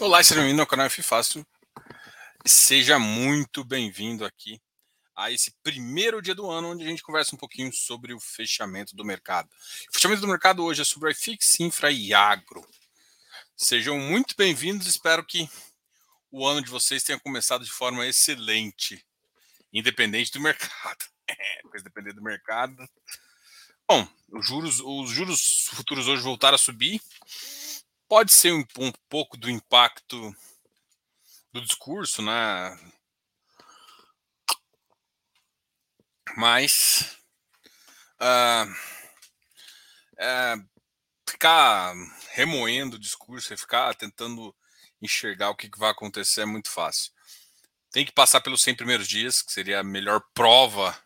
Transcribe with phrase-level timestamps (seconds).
[0.00, 1.44] Olá, seja bem-vindo ao canal F Fácil.
[2.46, 4.60] Seja muito bem-vindo aqui
[5.16, 8.94] a esse primeiro dia do ano, onde a gente conversa um pouquinho sobre o fechamento
[8.94, 9.48] do mercado.
[9.90, 12.64] O fechamento do mercado hoje é sobre a Fix, Infra e Agro.
[13.56, 15.50] Sejam muito bem-vindos, espero que
[16.30, 19.04] o ano de vocês tenha começado de forma excelente,
[19.72, 21.04] independente do mercado.
[21.30, 22.88] É, pois depender do mercado.
[23.86, 27.02] Bom, os juros, os juros futuros hoje voltaram a subir
[28.08, 30.34] pode ser um, um pouco do impacto
[31.52, 32.78] do discurso, né?
[36.36, 37.18] Mas
[38.20, 38.74] uh,
[41.28, 41.94] ficar
[42.30, 44.54] remoendo o discurso e ficar tentando
[45.00, 47.12] enxergar o que vai acontecer é muito fácil.
[47.90, 50.96] Tem que passar pelos 100 primeiros dias, que seria a melhor prova,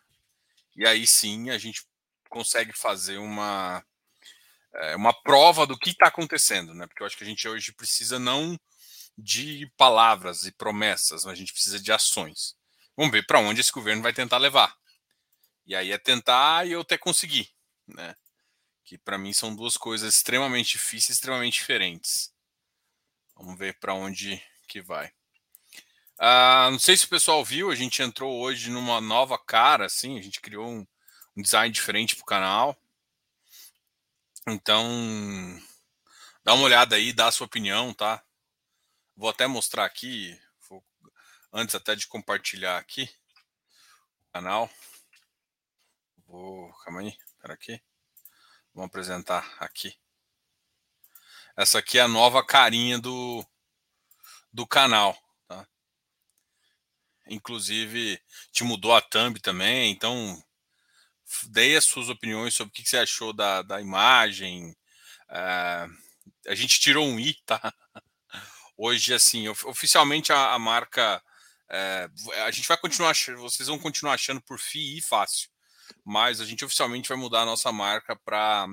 [0.76, 1.86] e aí sim a gente
[2.28, 3.84] consegue fazer uma
[4.74, 6.86] é, uma prova do que está acontecendo, né?
[6.86, 8.58] Porque eu acho que a gente hoje precisa não
[9.16, 12.56] de palavras e promessas, mas a gente precisa de ações.
[12.96, 14.74] Vamos ver para onde esse governo vai tentar levar.
[15.66, 17.50] E aí é tentar e eu até conseguir,
[17.86, 18.14] né?
[18.84, 22.32] Que para mim são duas coisas extremamente difíceis, extremamente diferentes.
[23.36, 25.12] Vamos ver para onde que vai.
[26.18, 30.18] Ah, não sei se o pessoal viu, a gente entrou hoje numa nova cara, assim,
[30.18, 30.86] a gente criou um,
[31.36, 32.81] um design diferente para o canal.
[34.46, 35.60] Então,
[36.42, 38.24] dá uma olhada aí, dá a sua opinião, tá?
[39.16, 40.36] Vou até mostrar aqui,
[41.52, 43.08] antes até de compartilhar aqui
[44.20, 44.68] o canal.
[46.26, 47.80] Vou, calma aí, espera aqui.
[48.74, 49.96] Vamos apresentar aqui.
[51.56, 53.46] Essa aqui é a nova carinha do,
[54.52, 55.68] do canal, tá?
[57.28, 58.20] Inclusive,
[58.50, 60.42] te mudou a thumb também, então
[61.48, 64.70] dei as suas opiniões sobre o que você achou da, da imagem.
[65.30, 65.88] Uh,
[66.48, 67.72] a gente tirou um i, tá?
[68.76, 71.22] Hoje, assim, oficialmente a, a marca.
[71.70, 75.48] Uh, a gente vai continuar, vocês vão continuar achando por FII fácil,
[76.04, 78.66] mas a gente oficialmente vai mudar a nossa marca para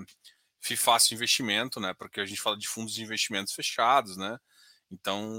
[0.62, 1.94] FI Fácil Investimento, né?
[1.94, 4.38] Porque a gente fala de fundos de investimentos fechados, né?
[4.91, 5.30] Então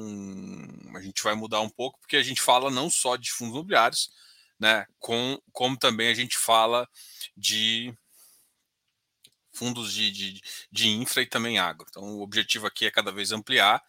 [0.95, 4.11] a gente vai mudar um pouco, porque a gente fala não só de fundos imobiliários,
[4.61, 4.87] né?
[4.99, 6.87] Com, como também a gente fala
[7.35, 7.95] de
[9.53, 10.41] fundos de, de,
[10.71, 11.87] de infra e também agro.
[11.89, 13.83] Então, o objetivo aqui é cada vez ampliar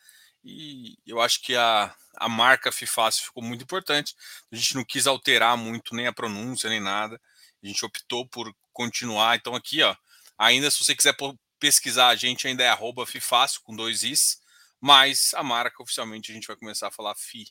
[0.43, 4.15] e eu acho que a, a marca FIFAS ficou muito importante.
[4.51, 7.21] A gente não quis alterar muito nem a pronúncia, nem nada.
[7.61, 9.35] A gente optou por continuar.
[9.35, 9.95] Então, aqui, ó,
[10.37, 11.15] ainda se você quiser
[11.59, 14.41] pesquisar, a gente ainda é arroba FIFácil com dois Is,
[14.79, 17.45] mas a marca oficialmente a gente vai começar a falar FI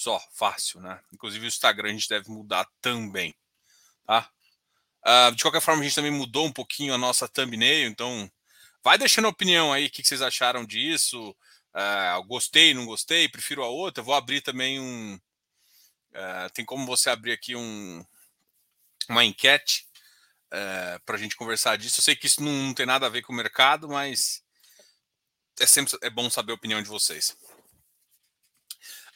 [0.00, 0.98] só, fácil, né?
[1.12, 3.34] Inclusive o Instagram a gente deve mudar também,
[4.06, 4.30] tá?
[5.06, 8.30] Uh, de qualquer forma, a gente também mudou um pouquinho a nossa thumbnail, então
[8.82, 11.36] vai deixando a opinião aí, o que, vocês acharam disso.
[11.74, 14.02] Uh, gostei, não gostei, prefiro a outra.
[14.02, 15.20] Vou abrir também um.
[16.12, 18.04] Uh, tem como você abrir aqui um,
[19.08, 19.86] uma enquete
[21.06, 22.00] para a gente conversar disso.
[22.00, 24.42] Eu sei que isso não, não, tem nada a ver com o mercado, mas
[25.60, 27.36] é sempre é bom saber a opinião de vocês.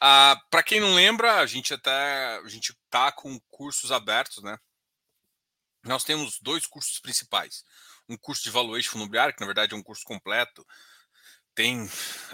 [0.07, 4.59] Ah, para quem não lembra, a gente até a gente tá com cursos abertos, né?
[5.83, 7.65] Nós temos dois cursos principais.
[8.07, 10.63] Um curso de valuation imobiliário, que na verdade é um curso completo,
[11.55, 11.89] tem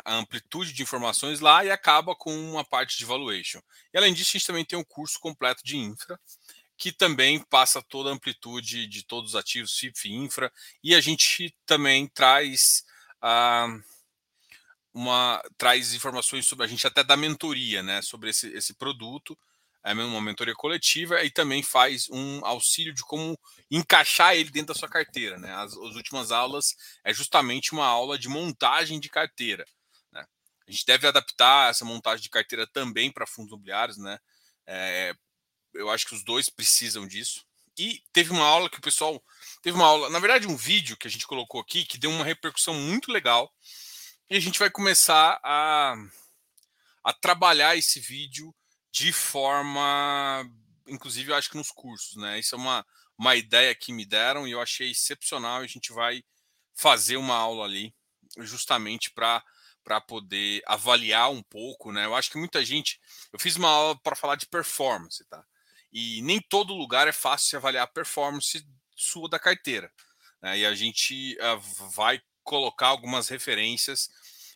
[0.05, 3.61] a amplitude de informações lá e acaba com uma parte de valuation.
[3.95, 6.19] E além disso, a gente também tem um curso completo de infra,
[6.77, 10.53] que também passa toda a amplitude de todos os ativos FIP infra,
[10.83, 12.83] e a gente também traz
[13.21, 14.00] a uh,
[14.93, 19.39] uma traz informações sobre a gente até da mentoria, né, sobre esse, esse produto,
[19.83, 23.39] é uma mentoria coletiva e também faz um auxílio de como
[23.71, 25.55] encaixar ele dentro da sua carteira, né?
[25.55, 29.65] As, as últimas aulas é justamente uma aula de montagem de carteira.
[30.13, 30.23] Né?
[30.69, 34.19] A gente deve adaptar essa montagem de carteira também para fundos imobiliários, né?
[34.67, 35.15] É,
[35.73, 37.45] eu acho que os dois precisam disso.
[37.79, 39.23] E teve uma aula que o pessoal
[39.63, 42.25] teve uma aula, na verdade, um vídeo que a gente colocou aqui que deu uma
[42.25, 43.51] repercussão muito legal
[44.31, 45.97] e a gente vai começar a,
[47.03, 48.55] a trabalhar esse vídeo
[48.93, 50.49] de forma,
[50.87, 52.39] inclusive, eu acho que nos cursos, né?
[52.39, 52.87] Isso é uma,
[53.19, 55.61] uma ideia que me deram e eu achei excepcional.
[55.61, 56.23] A gente vai
[56.75, 57.93] fazer uma aula ali,
[58.39, 59.43] justamente para
[59.83, 62.05] para poder avaliar um pouco, né?
[62.05, 63.01] Eu acho que muita gente.
[63.33, 65.43] Eu fiz uma aula para falar de performance, tá?
[65.91, 68.65] E nem todo lugar é fácil de avaliar a performance
[68.95, 69.91] sua da carteira.
[70.41, 70.59] Né?
[70.59, 74.09] E a gente uh, vai colocar algumas referências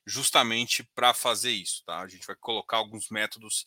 [0.06, 2.00] justamente para fazer isso, tá?
[2.00, 3.66] A gente vai colocar alguns métodos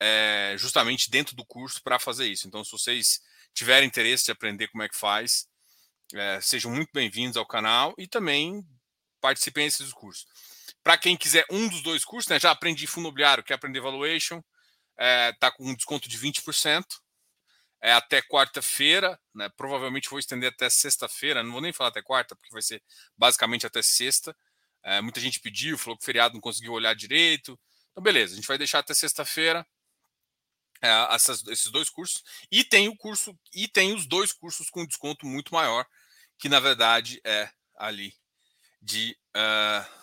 [0.00, 2.46] é, justamente dentro do curso para fazer isso.
[2.46, 3.20] Então, se vocês
[3.54, 5.48] tiverem interesse de aprender como é que faz,
[6.14, 8.64] é, sejam muito bem-vindos ao canal e também
[9.20, 10.26] participem desses cursos.
[10.82, 14.42] Para quem quiser um dos dois cursos, né, já aprendi fundo imobiliário, quer aprender valuation,
[14.98, 16.84] está é, com um desconto de 20%.
[17.80, 19.48] É até quarta-feira, né?
[19.56, 21.44] Provavelmente vou estender até sexta-feira.
[21.44, 22.82] Não vou nem falar até quarta, porque vai ser
[23.16, 24.36] basicamente até sexta.
[24.82, 27.58] É, muita gente pediu, falou que o feriado não conseguiu olhar direito.
[27.90, 29.66] Então, beleza, a gente vai deixar até sexta-feira
[30.80, 32.22] é, essas, esses dois cursos.
[32.50, 35.86] E tem o curso, e tem os dois cursos com desconto muito maior,
[36.38, 38.14] que na verdade é ali
[38.80, 39.16] de.
[39.36, 39.98] Uh,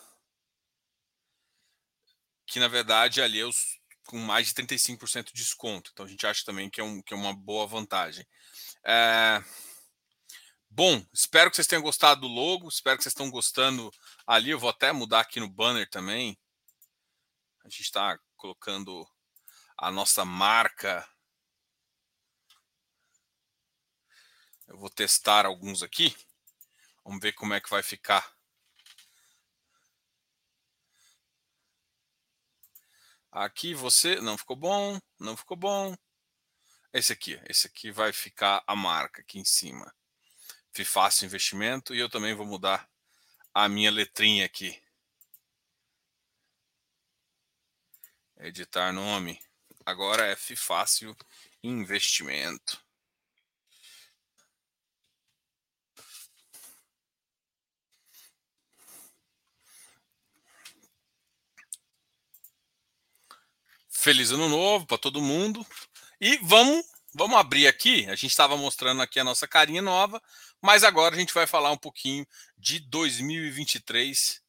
[2.48, 5.92] que na verdade ali é os, com mais de 35% de desconto.
[5.94, 8.26] Então a gente acha também que é, um, que é uma boa vantagem.
[8.86, 9.44] É...
[10.70, 13.90] Bom, espero que vocês tenham gostado do logo, espero que vocês estão gostando
[14.26, 14.52] ali.
[14.52, 16.38] Eu vou até mudar aqui no banner também.
[17.64, 19.08] A gente está colocando
[19.78, 21.08] a nossa marca.
[24.68, 26.16] Eu vou testar alguns aqui.
[27.04, 28.34] Vamos ver como é que vai ficar.
[33.32, 35.96] Aqui você não ficou bom, não ficou bom.
[36.94, 39.94] Esse aqui, esse aqui vai ficar a marca aqui em cima.
[40.86, 42.90] Fácil investimento e eu também vou mudar
[43.56, 44.78] a minha letrinha aqui.
[48.38, 49.42] Editar nome.
[49.86, 51.16] Agora é Fácil
[51.64, 52.84] investimento.
[63.90, 65.66] Feliz ano novo para todo mundo.
[66.20, 68.06] E vamos, vamos abrir aqui.
[68.08, 70.22] A gente estava mostrando aqui a nossa carinha nova,
[70.66, 72.26] mas agora a gente vai falar um pouquinho
[72.58, 74.42] de 2023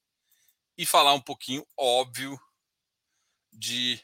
[0.78, 2.40] e falar um pouquinho, óbvio,
[3.52, 4.00] de,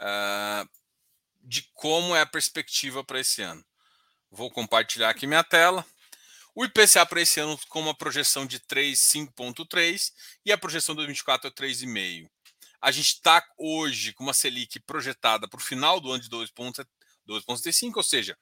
[0.00, 0.66] uh,
[1.42, 3.62] de como é a perspectiva para esse ano.
[4.30, 5.84] Vou compartilhar aqui minha tela.
[6.54, 10.12] O IPCA para esse ano com uma projeção de 3,5,3
[10.46, 12.30] e a projeção de 2024 é 3,5.
[12.80, 17.96] A gente está hoje com uma Selic projetada para o final do ano de 2,75,
[17.96, 18.38] ou seja,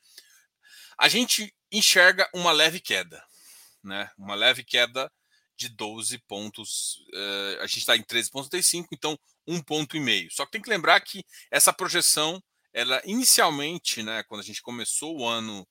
[1.02, 3.20] a gente enxerga uma leve queda,
[3.82, 4.08] né?
[4.16, 5.10] Uma leve queda
[5.56, 6.98] de 12 pontos.
[7.12, 10.30] Uh, a gente está em 13,35, então um ponto e meio.
[10.30, 12.40] Só que tem que lembrar que essa projeção,
[12.72, 15.66] ela inicialmente, né, quando a gente começou o ano,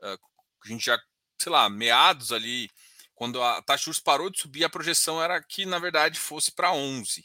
[0.00, 0.18] uh,
[0.64, 1.00] a gente já,
[1.40, 2.68] sei lá, meados ali,
[3.14, 6.50] quando a taxa de juros parou de subir, a projeção era que, na verdade, fosse
[6.50, 7.24] para 11.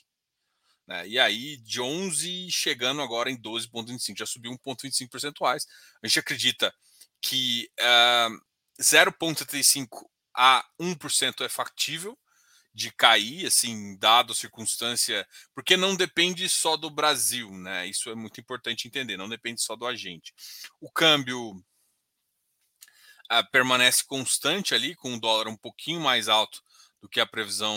[0.86, 1.08] Né?
[1.08, 5.66] E aí, de 11 chegando agora em 12,25, já subiu 1,25 percentuais.
[6.04, 6.72] A gente acredita
[7.22, 8.30] que uh, ah,
[8.80, 10.06] 0,75
[10.36, 12.18] a 1% é factível
[12.74, 17.88] de cair, assim, dado a circunstância, porque não depende só do Brasil, né?
[17.88, 20.32] Isso é muito importante entender, não depende só do agente.
[20.80, 21.54] O câmbio
[23.32, 26.62] uh, permanece constante ali, com o dólar um pouquinho mais alto
[27.02, 27.76] do que a previsão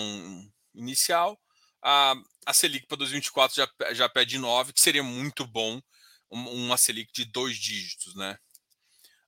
[0.75, 1.41] inicial
[1.83, 2.15] a,
[2.47, 5.81] a Selic para 2024 já, já pede 9, que seria muito bom
[6.31, 8.39] uma Selic de dois dígitos, né?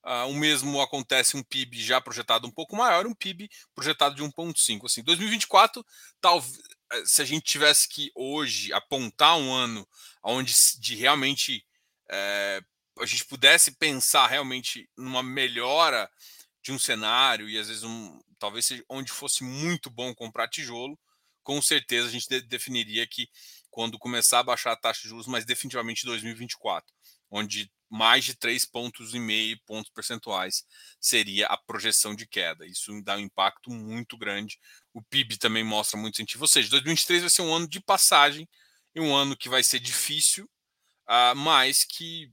[0.04, 4.22] Uh, o mesmo acontece um PIB já projetado um pouco maior, um PIB projetado de
[4.22, 4.86] 1,5.
[4.86, 5.84] Assim, 2024,
[6.20, 6.44] tal,
[6.92, 9.88] eh, se a gente tivesse que hoje apontar um ano
[10.24, 11.64] onde de realmente
[12.10, 12.60] é,
[12.98, 16.10] a gente pudesse pensar realmente numa melhora
[16.62, 20.98] de um cenário e às vezes um, talvez onde fosse muito bom comprar tijolo,
[21.42, 23.28] com certeza a gente de definiria que
[23.70, 26.92] quando começar a baixar a taxa de juros, mas definitivamente 2024,
[27.30, 30.64] onde mais de 3 pontos e meio pontos percentuais
[30.98, 32.66] seria a projeção de queda.
[32.66, 34.58] Isso dá um impacto muito grande.
[34.94, 36.44] O PIB também mostra muito incentivo.
[36.44, 38.48] Ou seja, 2023 vai ser um ano de passagem
[38.94, 40.46] e um ano que vai ser difícil,
[41.06, 42.32] uh, mas que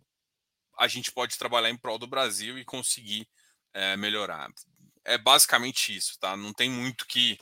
[0.78, 3.28] a gente pode trabalhar em prol do Brasil e conseguir
[3.76, 4.50] uh, melhorar.
[5.04, 6.38] É basicamente isso, tá?
[6.38, 7.38] Não tem muito que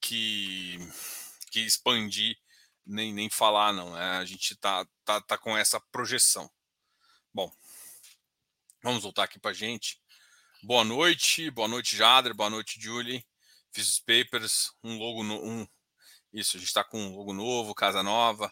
[0.00, 0.78] que,
[1.50, 2.36] que expandir
[2.84, 3.92] nem, nem falar, não.
[3.92, 4.18] Né?
[4.18, 6.50] A gente tá, tá, tá com essa projeção.
[7.36, 7.54] Bom,
[8.82, 10.00] vamos voltar aqui para gente.
[10.62, 13.22] Boa noite, boa noite, Jader, boa noite, Julie.
[13.70, 15.68] Fiz os papers, um logo, no, um,
[16.32, 18.50] isso, a gente está com um logo novo, casa nova.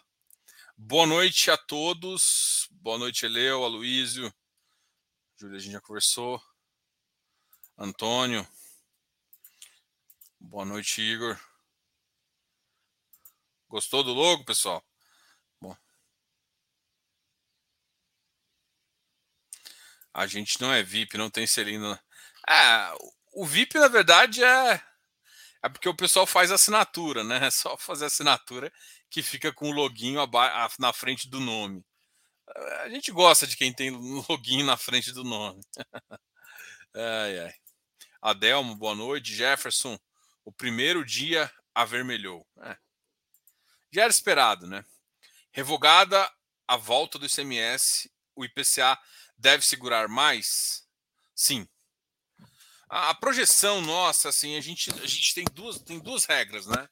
[0.77, 2.67] Boa noite a todos.
[2.73, 4.31] Boa noite, Eleu, Aloísio.
[5.35, 6.39] Júlia, a gente já conversou.
[7.75, 8.47] Antônio.
[10.39, 11.39] Boa noite, Igor.
[13.67, 14.85] Gostou do logo, pessoal?
[20.15, 21.99] A gente não é VIP, não tem selinho.
[22.49, 22.93] É,
[23.33, 24.81] o VIP, na verdade, é.
[25.61, 27.45] É porque o pessoal faz assinatura, né?
[27.47, 28.71] É só fazer assinatura
[29.09, 30.21] que fica com o loginho
[30.79, 31.83] na frente do nome.
[32.83, 33.89] A gente gosta de quem tem
[34.29, 35.61] loginho na frente do nome.
[36.95, 37.53] ai, ai.
[38.21, 39.35] Adelmo, boa noite.
[39.35, 39.99] Jefferson,
[40.45, 42.47] o primeiro dia avermelhou.
[42.61, 42.77] É.
[43.91, 44.85] Já era esperado, né?
[45.51, 46.31] Revogada
[46.65, 48.97] a volta do ICMS, o IPCA
[49.37, 50.85] deve segurar mais?
[51.35, 51.67] Sim.
[52.89, 56.87] A, a projeção nossa, assim, a gente, a gente tem, duas, tem duas regras, né?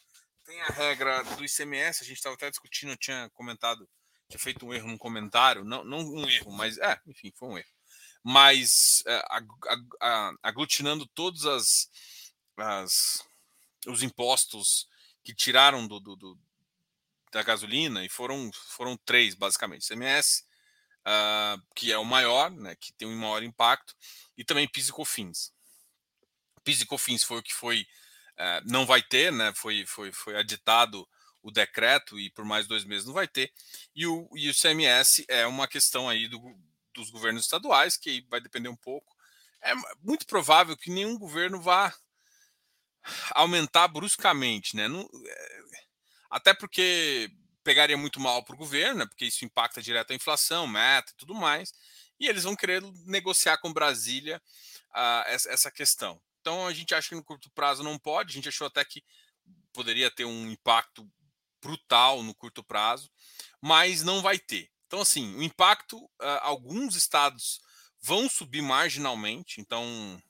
[0.46, 3.88] Tem a regra do ICMS, a gente estava até discutindo, eu tinha comentado,
[4.28, 7.58] tinha feito um erro num comentário, não, não um erro, mas é, enfim, foi um
[7.58, 7.70] erro.
[8.22, 9.22] Mas é,
[10.42, 11.90] aglutinando todos as,
[12.58, 13.24] as,
[13.88, 14.88] os impostos
[15.24, 16.40] que tiraram do, do, do,
[17.32, 19.86] da gasolina, e foram, foram três, basicamente.
[19.86, 20.44] ICMS,
[21.06, 23.96] uh, que é o maior, né, que tem um maior impacto,
[24.38, 25.54] e também PIS e COFINS.
[26.64, 27.86] PIS e COFINS foi o que foi
[28.38, 29.54] é, não vai ter, né?
[29.56, 31.08] Foi, foi, foi aditado
[31.42, 33.52] o decreto e por mais dois meses não vai ter.
[33.96, 36.40] E o, e o CMS é uma questão aí do,
[36.94, 39.16] dos governos estaduais, que vai depender um pouco.
[39.62, 41.94] É muito provável que nenhum governo vá
[43.32, 44.88] aumentar bruscamente, né?
[44.88, 45.64] Não, é,
[46.30, 47.30] até porque
[47.64, 49.06] pegaria muito mal para o governo, né?
[49.06, 51.74] porque isso impacta direto a inflação, meta e tudo mais,
[52.20, 54.42] e eles vão querer negociar com Brasília
[54.92, 56.22] uh, essa, questão.
[56.42, 59.04] Então a gente acha que no curto prazo não pode, a gente achou até que
[59.72, 61.10] poderia ter um impacto
[61.62, 63.10] brutal no curto prazo,
[63.62, 64.70] mas não vai ter.
[64.86, 67.60] Então, assim, o impacto, uh, alguns estados
[68.00, 70.22] vão subir marginalmente, então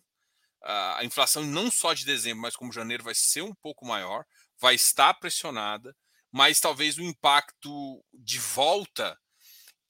[0.62, 4.24] uh, a inflação não só de dezembro, mas como janeiro vai ser um pouco maior,
[4.60, 5.96] vai estar pressionada,
[6.34, 9.16] mas talvez o impacto de volta,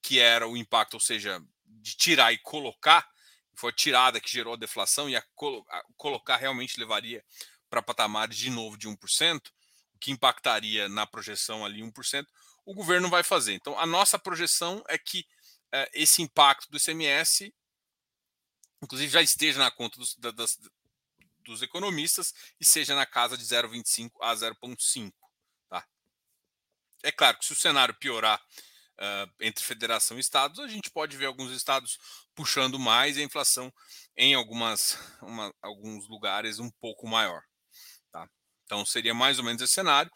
[0.02, 3.08] que era o impacto, ou seja, de tirar e colocar,
[3.54, 7.24] foi a tirada que gerou a deflação e a, colo a colocar realmente levaria
[7.70, 9.40] para patamares de novo de 1%,
[9.94, 12.26] o que impactaria na projeção ali 1%,
[12.66, 13.54] o governo vai fazer.
[13.54, 15.26] Então, a nossa projeção é que
[15.72, 17.54] é, esse impacto do ICMS,
[18.82, 20.58] inclusive, já esteja na conta dos, da, das,
[21.38, 25.10] dos economistas e seja na casa de 0,25 a 0,5.
[27.04, 31.16] É claro que se o cenário piorar uh, entre federação e estados, a gente pode
[31.18, 31.98] ver alguns estados
[32.34, 33.70] puxando mais e a inflação
[34.16, 37.42] em algumas, uma, alguns lugares um pouco maior.
[38.10, 38.26] Tá?
[38.64, 40.10] Então seria mais ou menos esse cenário.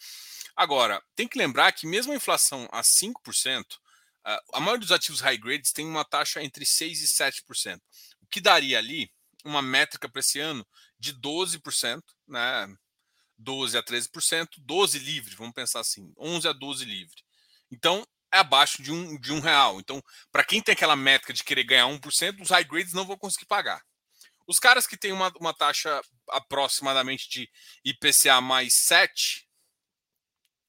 [0.56, 3.14] Agora, tem que lembrar que mesmo a inflação a 5%,
[3.60, 3.78] uh,
[4.24, 7.78] ah, a maioria dos ativos high grades tem uma taxa entre 6% e 7%,
[8.22, 9.12] o que daria ali
[9.44, 10.66] uma métrica para esse ano
[10.98, 12.66] de 12%, né?
[13.38, 17.22] 12 a 13%, 12 livre, vamos pensar assim, 11 a 12 livre.
[17.70, 19.80] Então, é abaixo de um, de um real.
[19.80, 23.16] Então, para quem tem aquela métrica de querer ganhar 1%, os high grades não vão
[23.16, 23.82] conseguir pagar.
[24.46, 27.50] Os caras que têm uma, uma taxa aproximadamente de
[27.84, 29.46] IPCA mais 7,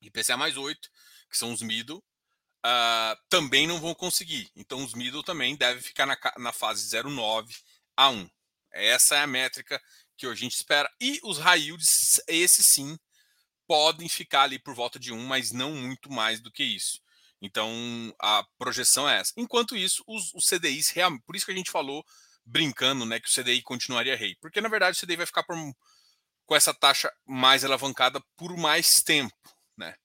[0.01, 0.89] IPCA mais 8,
[1.29, 2.03] que são os middle,
[2.65, 4.49] uh, também não vão conseguir.
[4.55, 7.61] Então, os middle também devem ficar na, na fase 0,9
[7.95, 8.29] a 1.
[8.71, 9.81] Essa é a métrica
[10.19, 10.91] que a gente espera.
[10.99, 12.99] E os high yields, esses sim,
[13.65, 17.01] podem ficar ali por volta de 1, mas não muito mais do que isso.
[17.41, 17.71] Então,
[18.19, 19.31] a projeção é essa.
[19.37, 20.93] Enquanto isso, os, os CDIs,
[21.25, 22.05] por isso que a gente falou,
[22.45, 24.35] brincando, né, que o CDI continuaria rei.
[24.41, 25.55] Porque, na verdade, o CDI vai ficar por,
[26.45, 29.33] com essa taxa mais alavancada por mais tempo.
[29.77, 29.95] Né?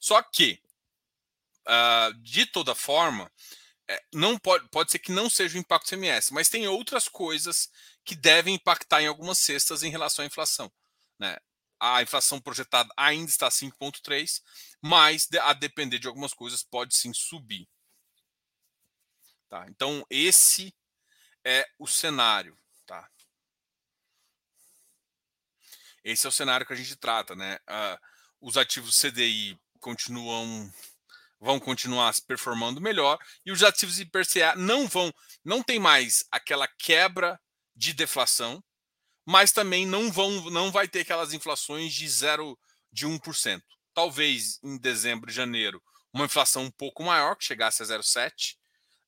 [0.00, 0.62] Só que,
[1.66, 3.30] uh, de toda forma,
[3.86, 7.70] é, não pode, pode ser que não seja o impacto CMS, mas tem outras coisas
[8.08, 10.72] que devem impactar em algumas cestas em relação à inflação.
[11.18, 11.36] Né?
[11.80, 14.42] a inflação projetada ainda está 5,3,
[14.82, 17.68] mas a depender de algumas coisas pode sim subir.
[19.48, 19.66] Tá?
[19.68, 20.74] Então, esse
[21.44, 22.58] é o cenário.
[22.86, 23.08] Tá?
[26.02, 27.36] Esse é o cenário que a gente trata.
[27.36, 27.58] Né?
[27.68, 27.98] Uh,
[28.40, 30.72] os ativos CDI continuam
[31.40, 36.66] vão continuar se performando melhor e os ativos IPCA não vão, não tem mais aquela
[36.66, 37.40] quebra
[37.78, 38.62] de deflação,
[39.24, 42.58] mas também não vão não vai ter aquelas inflações de 0
[42.92, 43.62] de 1%.
[43.94, 45.80] Talvez em dezembro e janeiro
[46.12, 48.56] uma inflação um pouco maior, que chegasse a 0,7,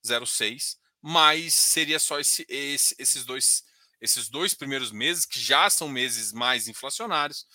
[0.05, 3.63] 0,6, mas seria só esse, esse, esses dois
[3.99, 7.45] esses dois primeiros meses que já são meses mais inflacionários,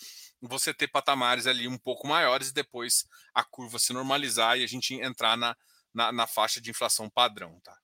[0.41, 3.05] você ter patamares ali um pouco maiores e depois
[3.35, 5.57] a curva se normalizar e a gente entrar na,
[5.93, 7.77] na, na faixa de inflação padrão, tá?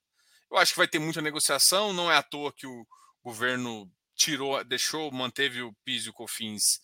[0.49, 2.87] Eu acho que vai ter muita negociação, não é à toa que o
[3.23, 6.81] governo tirou, deixou, manteve o PIS e o COFINS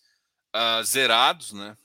[0.54, 1.76] uh, zerados, né?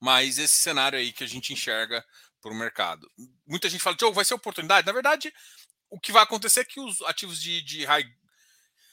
[0.00, 2.04] Mas esse cenário aí que a gente enxerga
[2.40, 3.10] para o mercado.
[3.46, 4.86] Muita gente fala, Joe, vai ser oportunidade.
[4.86, 5.32] Na verdade,
[5.90, 8.04] o que vai acontecer é que os ativos de, de, high,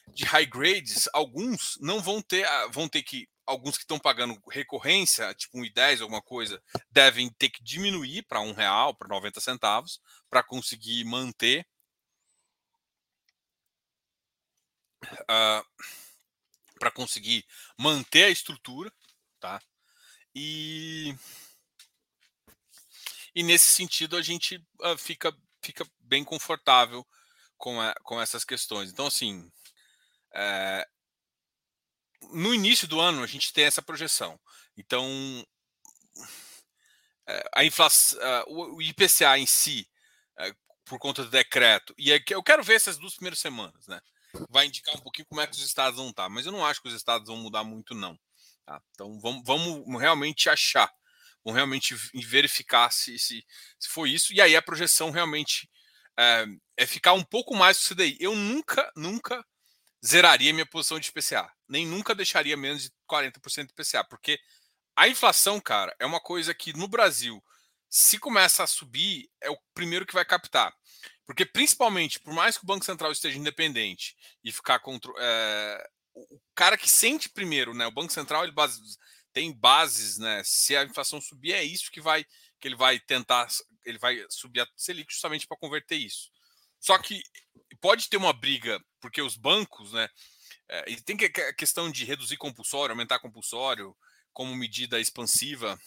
[0.10, 4.38] de high grades, alguns não vão ter, ah, vão ter que, alguns que estão pagando
[4.52, 10.02] recorrência, tipo 1,10, alguma coisa, devem ter que diminuir para um real, para 90 centavos,
[10.30, 11.66] para conseguir manter
[15.14, 15.66] uh,
[16.80, 17.46] para conseguir
[17.78, 18.92] manter a estrutura,
[19.40, 19.62] tá?
[20.34, 21.16] E
[23.34, 27.06] e nesse sentido a gente uh, fica fica bem confortável
[27.58, 28.92] com, a, com essas questões.
[28.92, 29.52] Então assim,
[30.34, 30.88] é,
[32.32, 34.40] no início do ano a gente tem essa projeção.
[34.78, 35.06] Então
[37.28, 39.90] é, a inflação, o IPCA em si,
[40.38, 40.54] é,
[40.86, 44.00] por conta do decreto, e é eu quero ver essas duas primeiras semanas, né?
[44.50, 46.82] Vai indicar um pouquinho como é que os estados vão estar, mas eu não acho
[46.82, 48.18] que os estados vão mudar muito, não.
[48.66, 48.82] Tá?
[48.92, 50.92] Então vamos, vamos realmente achar,
[51.44, 53.46] vamos realmente verificar se, se,
[53.80, 55.70] se foi isso, e aí a projeção realmente
[56.20, 56.46] é,
[56.78, 58.18] é ficar um pouco mais com o CDI.
[58.20, 59.46] Eu nunca, nunca
[60.06, 64.40] zeraria minha posição de IPCA, nem nunca deixaria menos de 40% de IPCA, porque
[64.96, 67.44] a inflação, cara, é uma coisa que no Brasil,
[67.90, 70.74] se começa a subir, é o primeiro que vai captar.
[71.28, 75.12] Porque, principalmente, por mais que o Banco Central esteja independente e ficar contra.
[75.20, 77.86] É, o cara que sente primeiro, né?
[77.86, 78.82] O Banco Central ele base,
[79.34, 80.42] tem bases, né?
[80.46, 82.26] Se a inflação subir, é isso que vai
[82.60, 83.48] que ele vai tentar,
[83.86, 86.32] ele vai subir a Selic justamente para converter isso.
[86.80, 87.22] Só que
[87.80, 90.10] pode ter uma briga, porque os bancos, né?
[90.70, 93.96] É, e tem que a questão de reduzir compulsório, aumentar compulsório,
[94.34, 95.80] como medida expansiva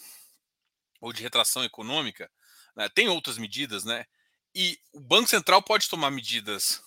[0.99, 2.31] ou de retração econômica,
[2.75, 2.89] né?
[2.89, 4.05] tem outras medidas, né?
[4.53, 6.81] E o Banco Central pode tomar medidas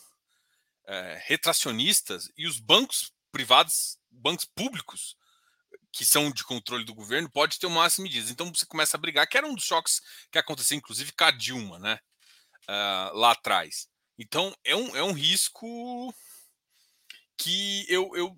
[0.86, 5.16] é, retracionistas e os bancos privados, bancos públicos,
[5.92, 8.30] que são de controle do governo, pode ter umas medidas.
[8.30, 11.30] Então você começa a brigar, que era um dos choques que aconteceu, inclusive, com a
[11.30, 12.00] Dilma, né?
[12.68, 13.88] Uh, lá atrás.
[14.18, 16.14] Então é um, é um risco
[17.36, 18.36] que eu, eu,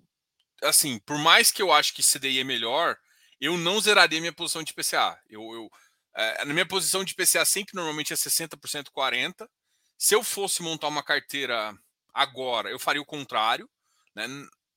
[0.62, 2.98] assim, por mais que eu acho que CDI é melhor,
[3.40, 5.18] eu não zeraria minha posição de PCA.
[5.28, 5.70] Eu, eu
[6.16, 9.46] é, na minha posição de PCA sempre normalmente é 60% 40%.
[9.98, 11.76] Se eu fosse montar uma carteira
[12.12, 13.68] agora, eu faria o contrário.
[14.14, 14.26] Né?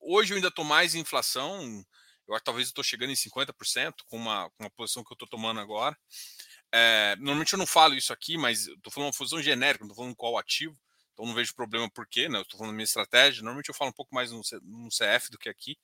[0.02, 1.84] Hoje eu ainda estou mais em inflação.
[2.28, 5.62] Eu talvez estou chegando em 50% com uma, com uma posição que eu estou tomando
[5.62, 5.98] agora.
[6.72, 10.04] É, normalmente eu não falo isso aqui, mas estou falando uma posição genérica, não estou
[10.04, 10.78] falando qual ativo.
[11.14, 12.38] Então não vejo problema por quê, né?
[12.38, 13.42] Eu estou falando da minha estratégia.
[13.44, 15.78] Normalmente eu falo um pouco mais no, no CF do que aqui.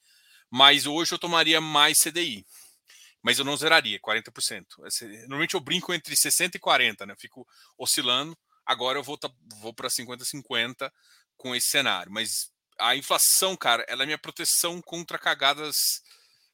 [0.49, 2.45] Mas hoje eu tomaria mais CDI
[3.25, 4.65] mas eu não zeraria 40%.
[5.21, 7.13] Normalmente eu brinco entre 60 e 40, né?
[7.13, 8.37] Eu fico oscilando.
[8.63, 9.27] Agora eu vou, tá,
[9.61, 10.93] vou para 50 50
[11.35, 16.03] com esse cenário, mas a inflação, cara, ela é minha proteção contra cagadas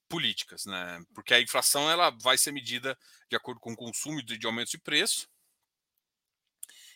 [0.08, 1.04] políticas, né?
[1.14, 2.98] Porque a inflação ela vai ser medida
[3.30, 5.28] de acordo com o consumo de, de aumento de preço.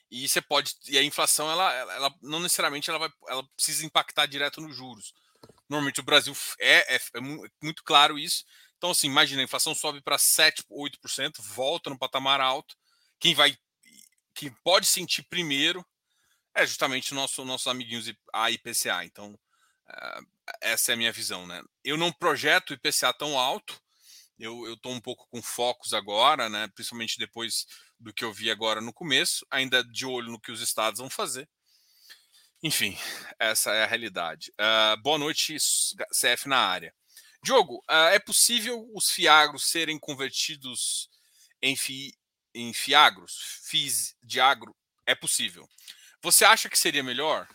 [0.10, 4.26] E você pode e a inflação ela, ela não necessariamente ela vai ela precisa impactar
[4.26, 5.14] direto nos juros.
[5.68, 7.20] Normalmente o Brasil é, é, é
[7.62, 8.46] muito claro isso
[8.78, 12.76] então, assim, imagina, a inflação sobe para 7, 8%, volta no patamar alto.
[13.20, 13.58] Quem vai,
[14.34, 15.86] quem pode sentir primeiro
[16.54, 19.04] é justamente nosso, nossos amiguinhos a IPCA.
[19.06, 20.28] Então, uh,
[20.62, 21.62] essa é a minha visão, né?
[21.84, 23.82] Eu não projeto IPCA tão alto.
[24.38, 26.68] Eu estou um pouco com focos agora, né?
[26.76, 27.66] Principalmente depois
[27.98, 31.10] do que eu vi agora no começo, ainda de olho no que os estados vão
[31.10, 31.48] fazer.
[32.62, 32.98] Enfim,
[33.40, 34.52] essa é a realidade.
[34.60, 36.94] Uh, boa noite, CF na área.
[37.46, 41.08] Diogo, uh, é possível os fiagros serem convertidos
[41.62, 42.12] em, fi,
[42.56, 43.60] em fiagros?
[43.66, 44.76] FIs de agro?
[45.06, 45.70] É possível.
[46.24, 47.48] Você acha que seria melhor?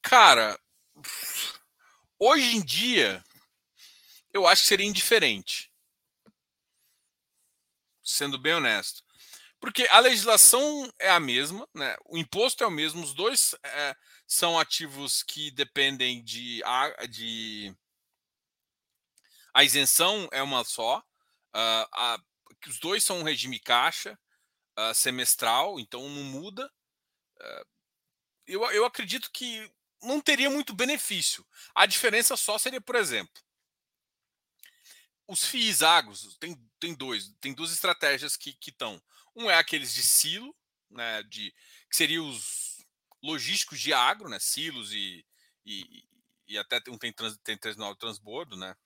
[0.00, 0.56] Cara,
[2.16, 3.24] hoje em dia,
[4.32, 5.68] eu acho que seria indiferente.
[8.04, 9.01] Sendo bem honesto.
[9.62, 11.96] Porque a legislação é a mesma, né?
[12.06, 13.96] o imposto é o mesmo, os dois é,
[14.26, 16.60] são ativos que dependem de,
[17.08, 17.72] de.
[19.54, 22.20] A isenção é uma só, uh, a,
[22.66, 24.18] os dois são um regime caixa
[24.76, 26.68] uh, semestral, então não muda.
[27.40, 27.66] Uh,
[28.48, 29.72] eu, eu acredito que
[30.02, 31.46] não teria muito benefício.
[31.72, 33.40] A diferença só seria, por exemplo,
[35.28, 39.00] os FIIs agros, tem, tem dois, tem duas estratégias que estão.
[39.34, 40.54] Um é aqueles de silo,
[40.90, 41.50] né, de,
[41.90, 42.84] que seriam os
[43.22, 45.24] logísticos de agro, né, silos e,
[45.64, 46.04] e,
[46.46, 48.76] e até um tem, trans, tem terminal transbordo, né,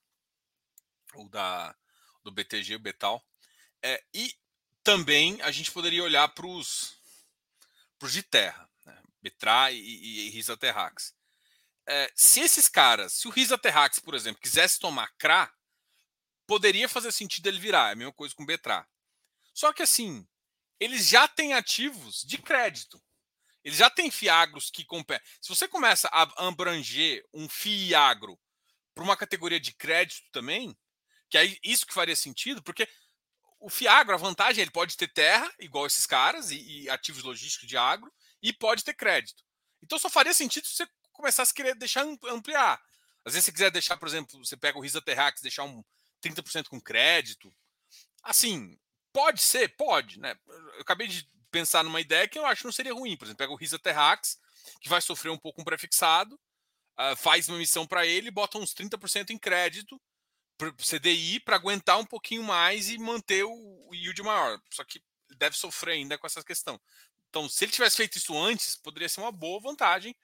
[1.14, 1.74] o da,
[2.22, 3.24] do BTG, o Betal.
[3.82, 4.32] É, e
[4.82, 6.94] também a gente poderia olhar para os
[8.08, 11.14] de terra, né, Betra e, e, e Risa Terrax.
[11.88, 15.52] É, se esses caras, se o Risa Terrax, por exemplo, quisesse tomar CRA,
[16.46, 18.86] poderia fazer sentido ele virar, é a mesma coisa com o Betra.
[19.52, 20.26] Só que assim,
[20.78, 23.02] eles já têm ativos de crédito.
[23.64, 25.26] Eles já têm fiagros que competem.
[25.40, 28.38] Se você começa a abranger um fiagro
[28.94, 30.76] para uma categoria de crédito também,
[31.28, 32.88] que é isso que faria sentido, porque
[33.58, 37.66] o fiagro, a vantagem, ele pode ter terra, igual esses caras, e, e ativos logísticos
[37.66, 39.42] de agro, e pode ter crédito.
[39.82, 42.80] Então só faria sentido se você começasse a querer deixar ampliar.
[43.24, 45.82] Às vezes, se quiser deixar, por exemplo, você pega o Risa Terrax, deixar um
[46.22, 47.52] 30% com crédito.
[48.22, 48.78] Assim,
[49.16, 50.38] pode ser, pode, né?
[50.74, 53.16] Eu acabei de pensar numa ideia que eu acho que não seria ruim.
[53.16, 54.38] Por exemplo, pega o Risa Terrax,
[54.78, 58.74] que vai sofrer um pouco um prefixado, uh, faz uma emissão para ele, bota uns
[58.74, 59.98] 30% em crédito,
[60.58, 64.60] para CDI, para aguentar um pouquinho mais e manter o yield maior.
[64.70, 65.02] Só que
[65.38, 66.78] deve sofrer ainda com essa questão.
[67.30, 70.14] Então, se ele tivesse feito isso antes, poderia ser uma boa vantagem.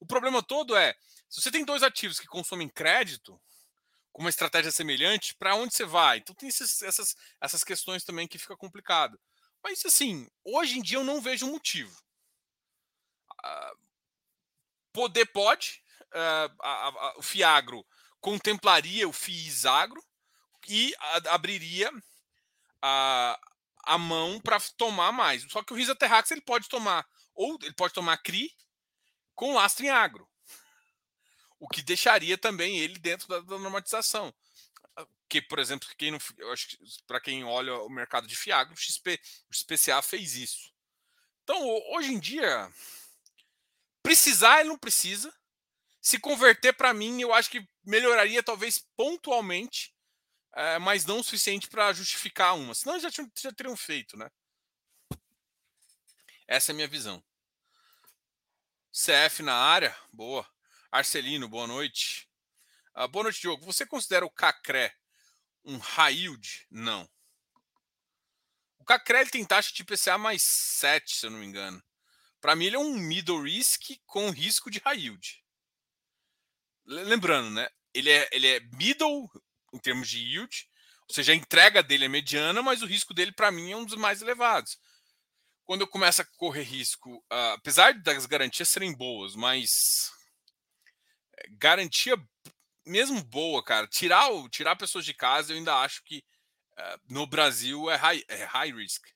[0.00, 0.94] O problema todo é,
[1.28, 3.38] se você tem dois ativos que consomem crédito,
[4.12, 6.18] com uma estratégia semelhante, para onde você vai?
[6.18, 9.18] Então tem esses, essas, essas questões também que fica complicado.
[9.62, 11.96] Mas assim, hoje em dia eu não vejo motivo.
[13.44, 13.78] Uh,
[14.92, 17.86] poder pode, uh, a, a, o Fiagro
[18.20, 20.02] contemplaria o FIISagro
[20.68, 21.90] e a, abriria
[22.82, 23.38] a,
[23.84, 25.44] a mão para tomar mais.
[25.50, 28.50] Só que o Risa Terrax ele pode tomar, ou ele pode tomar CRI
[29.34, 30.27] com lastro em agro.
[31.58, 34.32] O que deixaria também ele dentro da, da normatização.
[35.28, 38.72] Que, por exemplo, quem não, eu acho que para quem olha o mercado de Fiagro,
[38.72, 40.72] o, XP, o XPCA fez isso.
[41.42, 41.60] Então,
[41.92, 42.70] hoje em dia,
[44.02, 45.32] precisar ele não precisa.
[46.00, 49.94] Se converter para mim, eu acho que melhoraria talvez pontualmente,
[50.54, 52.74] é, mas não o suficiente para justificar uma.
[52.74, 54.30] Senão já, tinham, já teriam feito, né?
[56.46, 57.22] Essa é a minha visão.
[58.90, 60.48] CF na área, boa.
[60.90, 62.26] Arcelino, boa noite.
[62.96, 63.64] Uh, boa noite, Diogo.
[63.66, 64.94] Você considera o Cacré
[65.62, 66.66] um high yield?
[66.70, 67.06] Não.
[68.78, 71.82] O Cacré tem taxa de IPCA mais 7, se eu não me engano.
[72.40, 75.44] Para mim, ele é um middle risk com risco de high yield.
[76.86, 77.68] Lembrando, né?
[77.92, 79.30] Ele é, ele é middle
[79.74, 80.70] em termos de yield,
[81.06, 83.84] ou seja, a entrega dele é mediana, mas o risco dele, para mim, é um
[83.84, 84.78] dos mais elevados.
[85.64, 90.16] Quando eu começo a correr risco, uh, apesar das garantias serem boas, mas
[91.50, 92.16] garantia
[92.86, 96.24] mesmo boa, cara, tirar, tirar pessoas de casa, eu ainda acho que
[96.72, 99.06] uh, no Brasil é high, é high risk.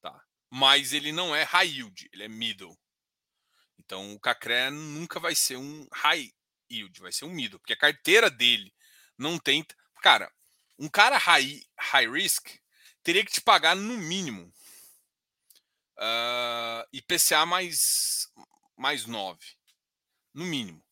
[0.00, 0.22] Tá?
[0.50, 2.78] Mas ele não é high yield, ele é middle.
[3.78, 6.30] Então o Cacré nunca vai ser um high
[6.70, 8.72] yield, vai ser um middle, porque a carteira dele
[9.16, 9.64] não tem.
[10.02, 10.30] Cara,
[10.78, 12.48] um cara high, high risk
[13.02, 14.52] teria que te pagar no mínimo
[15.96, 18.28] uh, ah, IPCA mais,
[18.76, 19.38] mais 9.
[20.34, 20.84] No mínimo.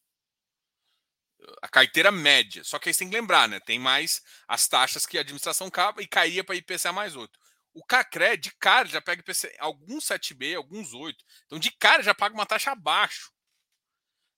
[1.62, 2.64] A carteira média.
[2.64, 3.60] Só que aí você tem que lembrar, né?
[3.60, 7.38] Tem mais as taxas que a administração capa e cairia para IPCA mais 8.
[7.74, 11.24] O CACRE, de cara, já pega IPCA, alguns 7B, alguns 8.
[11.44, 13.30] Então, de cara, já paga uma taxa abaixo.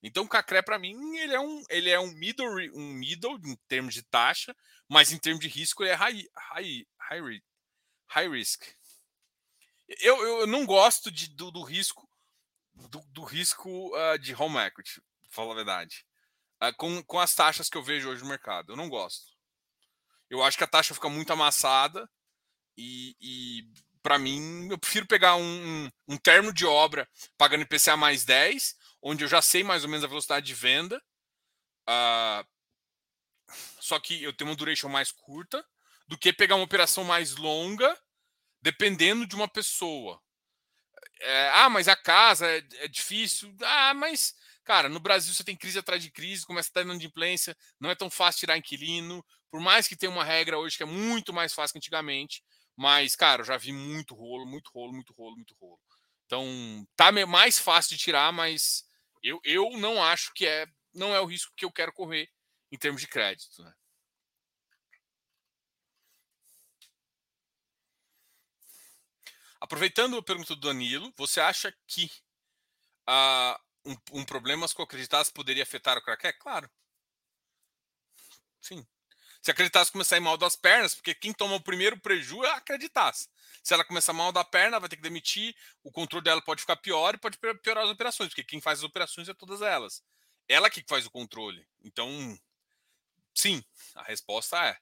[0.02, 3.56] Então o Cacré para mim ele é um ele é um middle um middle em
[3.66, 4.54] termos de taxa,
[4.88, 7.42] mas em termos de risco ele é high high high,
[8.08, 8.64] high risk.
[10.00, 12.08] Eu, eu não gosto de, do, do risco
[12.90, 16.06] do, do risco uh, de home equity, pra falar a verdade,
[16.76, 18.72] com, com as taxas que eu vejo hoje no mercado.
[18.72, 19.32] Eu não gosto.
[20.30, 22.08] Eu acho que a taxa fica muito amassada
[22.76, 23.64] e, e
[24.02, 28.76] para mim eu prefiro pegar um, um, um termo de obra pagando IPCA mais 10
[29.02, 31.02] onde eu já sei mais ou menos a velocidade de venda.
[31.88, 32.46] Uh,
[33.80, 35.64] só que eu tenho uma duration mais curta
[36.06, 37.98] do que pegar uma operação mais longa,
[38.60, 40.20] dependendo de uma pessoa.
[41.20, 43.54] É, ah, mas a casa é, é, difícil.
[43.62, 44.34] Ah, mas,
[44.68, 47.88] cara, no Brasil você tem crise atrás de crise, começa a estar de implência, não
[47.88, 49.24] é tão fácil tirar inquilino.
[49.50, 52.44] Por mais que tenha uma regra hoje que é muito mais fácil que antigamente,
[52.76, 55.80] mas, cara, eu já vi muito rolo, muito rolo, muito rolo, muito rolo.
[56.26, 58.84] Então, tá mais fácil de tirar, mas
[59.22, 62.28] eu, eu não acho que é não é o risco que eu quero correr
[62.70, 63.62] em termos de crédito.
[63.62, 63.72] Né?
[69.58, 72.10] Aproveitando a pergunta do Danilo, você acha que
[73.88, 76.26] um, um problema com acreditadas poderia afetar o crack?
[76.26, 76.70] É claro.
[78.60, 78.86] Sim.
[79.40, 82.50] Se acreditasse começar a ir mal das pernas, porque quem toma o primeiro prejuízo é
[82.50, 83.28] acreditasse.
[83.62, 86.76] Se ela começar mal da perna, vai ter que demitir, o controle dela pode ficar
[86.76, 90.02] pior e pode piorar as operações, porque quem faz as operações é todas elas.
[90.48, 91.66] Ela que faz o controle.
[91.82, 92.38] Então,
[93.34, 93.62] sim,
[93.94, 94.76] a resposta é.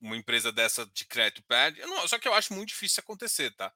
[0.00, 1.80] uma empresa dessa de crédito perde.
[2.08, 3.72] Só que eu acho muito difícil acontecer, tá?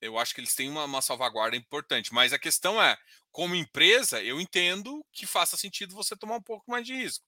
[0.00, 2.12] Eu acho que eles têm uma, uma salvaguarda importante.
[2.12, 2.96] Mas a questão é,
[3.30, 7.24] como empresa, eu entendo que faça sentido você tomar um pouco mais de risco.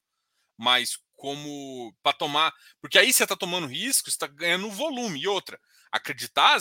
[0.57, 2.53] Mas como para tomar.
[2.81, 5.21] Porque aí você está tomando risco, você está ganhando volume.
[5.21, 5.59] E outra,
[5.93, 6.01] a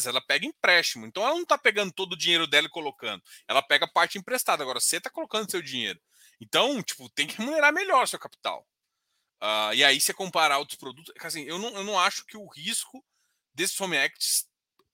[0.05, 1.05] ela pega empréstimo.
[1.05, 3.23] Então ela não está pegando todo o dinheiro dela e colocando.
[3.47, 4.61] Ela pega parte emprestada.
[4.61, 5.99] Agora você está colocando seu dinheiro.
[6.39, 8.67] Então, tipo, tem que remunerar melhor seu capital.
[9.41, 11.13] Uh, e aí, você comparar outros produtos.
[11.19, 13.03] Assim, eu, não, eu não acho que o risco
[13.53, 14.47] desses Home Acts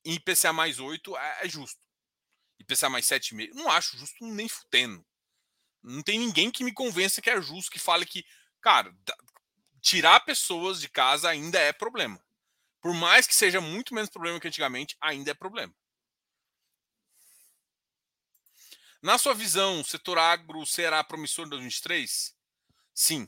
[0.08, 1.80] em IPCA mais 8 é, é justo.
[2.60, 3.54] IPCA mais 7,5%.
[3.54, 5.06] Não acho justo nem futendo.
[5.84, 8.26] Não tem ninguém que me convença que é justo, que fale que,
[8.62, 8.96] cara,
[9.82, 12.24] tirar pessoas de casa ainda é problema.
[12.82, 15.76] Por mais que seja muito menos problema que antigamente, ainda é problema.
[19.02, 22.34] Na sua visão, o setor agro será promissor em 2023?
[22.93, 23.28] Sim.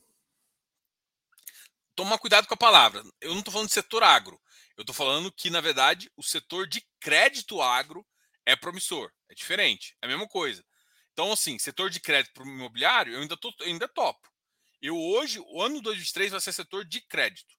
[1.93, 3.03] Toma cuidado com a palavra.
[3.19, 4.41] Eu não estou falando de setor agro.
[4.79, 8.07] Eu estou falando que, na verdade, o setor de crédito agro
[8.45, 9.11] é promissor.
[9.27, 9.93] É diferente.
[10.01, 10.65] É a mesma coisa.
[11.11, 14.31] Então, assim, setor de crédito para o imobiliário, eu ainda, tô, eu ainda topo.
[14.81, 17.53] Eu hoje, o ano 2023 vai ser setor de crédito.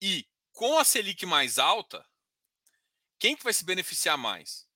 [0.00, 2.08] E com a Selic mais alta,
[3.18, 4.68] quem que vai se beneficiar mais?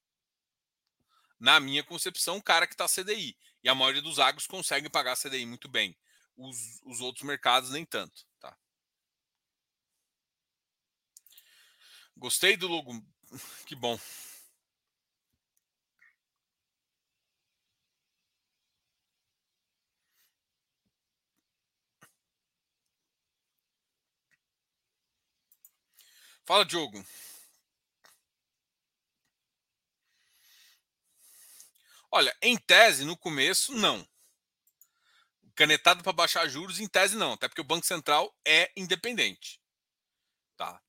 [1.38, 3.38] Na minha concepção, o cara que está CDI.
[3.62, 5.96] E a maioria dos agros consegue pagar CDI muito bem.
[6.36, 8.26] Os, os outros mercados nem tanto.
[8.40, 8.58] Tá?
[12.16, 12.92] Gostei do logo.
[13.66, 13.98] Que bom.
[26.46, 27.04] Fala, Diogo.
[32.10, 34.06] Olha, em tese, no começo, não.
[35.54, 37.32] Canetado para baixar juros, em tese, não.
[37.32, 39.60] Até porque o Banco Central é independente.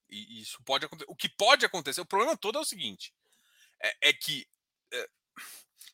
[0.10, 1.12] E isso pode acontecer.
[1.12, 3.14] O que pode acontecer, o problema todo é o seguinte:
[3.82, 4.48] é, é que
[4.92, 5.10] é,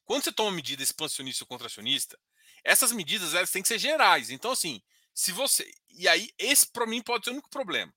[0.05, 2.19] quando você toma medida expansionista ou contracionista,
[2.63, 4.29] essas medidas elas têm que ser gerais.
[4.29, 4.81] Então, assim,
[5.13, 5.69] se você.
[5.89, 7.93] E aí, esse para mim pode ser o único problema.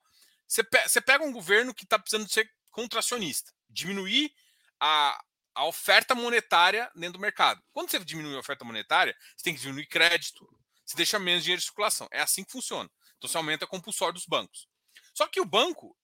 [0.46, 4.32] Você, você pega um governo que está precisando ser contracionista, diminuir
[4.78, 5.20] a,
[5.54, 7.62] a oferta monetária dentro do mercado.
[7.72, 10.48] Quando você diminui a oferta monetária, você tem que diminuir crédito,
[10.84, 12.06] você deixa menos dinheiro em circulação.
[12.12, 12.88] É assim que funciona.
[13.16, 14.68] Então você aumenta a compulsória dos bancos.
[15.14, 15.96] Só que o banco,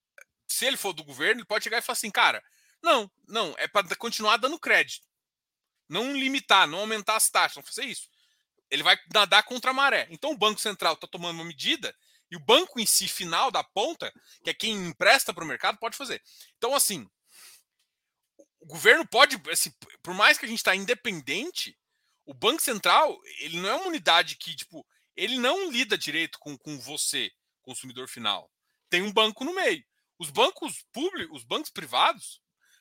[0.53, 2.43] se ele for do governo, ele pode chegar e falar assim, cara,
[2.83, 5.07] não, não, é para continuar dando crédito.
[5.89, 8.09] Não limitar, não aumentar as taxas, não fazer isso.
[8.71, 10.07] Ele vai nadar contra a maré.
[10.11, 11.95] Então o Banco Central está tomando uma medida
[12.33, 14.11] e o banco em si, final da ponta,
[14.43, 16.23] que é quem empresta para o mercado, pode fazer.
[16.57, 17.07] Então, assim,
[18.59, 19.71] o governo pode, assim,
[20.03, 21.79] por mais que a gente está independente,
[22.25, 26.57] o Banco Central, ele não é uma unidade que, tipo, ele não lida direito com,
[26.57, 28.51] com você, consumidor final.
[28.89, 29.85] Tem um banco no meio.
[30.23, 32.41] Os bancos públicos, os bancos privados,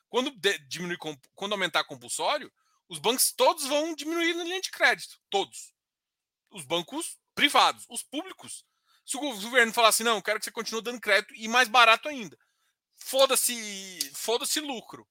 [0.09, 0.31] quando
[0.67, 0.99] diminuir,
[1.33, 2.53] quando aumentar compulsório,
[2.87, 5.73] os bancos todos vão diminuir na linha de crédito, todos.
[6.51, 8.63] Os bancos privados, os públicos
[9.05, 12.07] se o governo falar assim, não, quero que você continue dando crédito e mais barato
[12.07, 12.37] ainda.
[12.95, 15.07] Foda-se, foda-se lucro.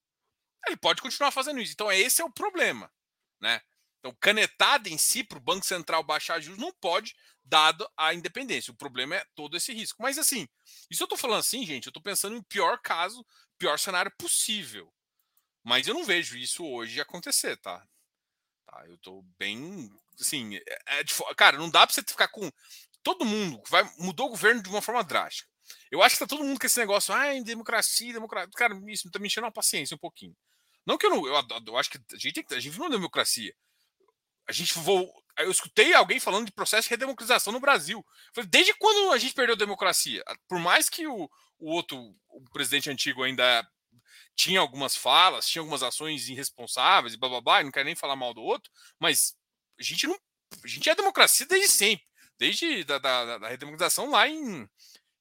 [0.66, 1.72] Ele pode continuar fazendo isso.
[1.72, 2.92] Então, esse é o problema,
[3.40, 3.60] né?
[4.00, 8.72] Então, canetada em si para o Banco Central baixar juros não pode, dado a independência.
[8.72, 10.02] O problema é todo esse risco.
[10.02, 10.48] Mas assim,
[10.90, 13.24] isso eu estou falando assim, gente, eu estou pensando em pior caso,
[13.58, 14.90] pior cenário possível.
[15.62, 17.86] Mas eu não vejo isso hoje acontecer, tá?
[18.66, 22.50] tá eu estou bem, assim, é, é, cara, não dá para você ficar com
[23.02, 25.48] todo mundo vai mudou o governo de uma forma drástica.
[25.90, 28.50] Eu acho que tá todo mundo com esse negócio, ah, em democracia, democracia.
[28.54, 30.36] Cara, isso tá me enchendo a paciência um pouquinho.
[30.84, 31.26] Não que eu não.
[31.26, 31.34] Eu,
[31.66, 33.54] eu acho que a gente, a gente vive numa democracia.
[34.50, 35.12] A gente vou.
[35.38, 38.04] Eu escutei alguém falando de processo de redemocratização no Brasil.
[38.34, 40.22] Falei, desde quando a gente perdeu a democracia?
[40.48, 43.66] Por mais que o, o outro, o presidente antigo ainda
[44.36, 48.16] tinha algumas falas, tinha algumas ações irresponsáveis e blá blá blá, não quero nem falar
[48.16, 49.34] mal do outro, mas
[49.78, 50.18] a gente não.
[50.62, 52.10] A gente é democracia desde sempre
[52.40, 54.66] desde da, da, da redemocratização lá em,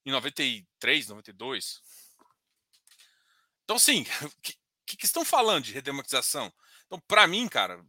[0.06, 1.82] em 93, 92.
[3.62, 4.56] Então, assim, o que,
[4.96, 6.50] que, estão falando de redemocratização?
[6.86, 7.84] Então, para mim, cara,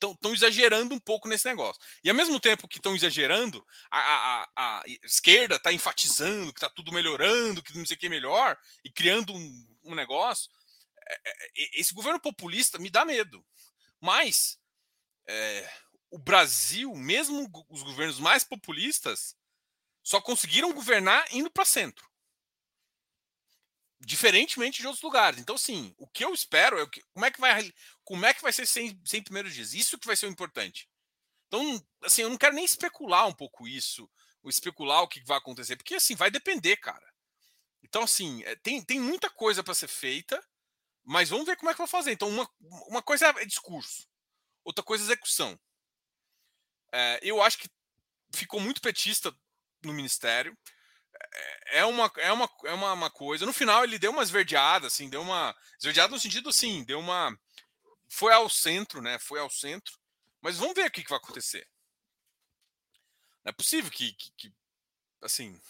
[0.00, 1.80] estão exagerando um pouco nesse negócio.
[2.04, 6.68] E ao mesmo tempo que estão exagerando, a, a, a esquerda está enfatizando que está
[6.68, 10.50] tudo melhorando, que não sei o que melhor, e criando um, um negócio.
[11.08, 13.44] É, é, esse governo populista me dá medo.
[14.00, 14.58] Mas
[15.26, 15.70] é,
[16.10, 19.36] o Brasil, mesmo os governos mais populistas,
[20.02, 22.08] só conseguiram governar indo para centro.
[23.98, 25.40] Diferentemente de outros lugares.
[25.40, 27.72] Então, sim, o que eu espero é que, como é que vai
[28.06, 29.74] como é que vai ser sem, sem primeiros dias.
[29.74, 30.88] Isso que vai ser o importante.
[31.48, 34.08] Então, assim, eu não quero nem especular um pouco isso,
[34.42, 37.06] ou especular o que vai acontecer, porque assim, vai depender, cara.
[37.82, 40.42] Então, assim, é, tem, tem muita coisa para ser feita,
[41.04, 42.12] mas vamos ver como é que vai fazer.
[42.12, 42.48] Então, uma,
[42.88, 44.08] uma coisa é discurso,
[44.64, 45.58] outra coisa é execução.
[46.92, 47.68] É, eu acho que
[48.32, 49.36] ficou muito petista
[49.82, 50.56] no ministério.
[51.32, 53.44] É, é uma, é uma, é uma, uma, coisa.
[53.44, 55.56] No final, ele deu uma esverdeada, assim, deu uma.
[55.76, 57.36] Esverdeada no sentido assim, deu uma.
[58.08, 59.18] Foi ao centro, né?
[59.18, 59.98] Foi ao centro.
[60.40, 61.68] Mas vamos ver o que, vai acontecer.
[63.44, 64.54] Não é possível que, que, que
[65.22, 65.60] assim.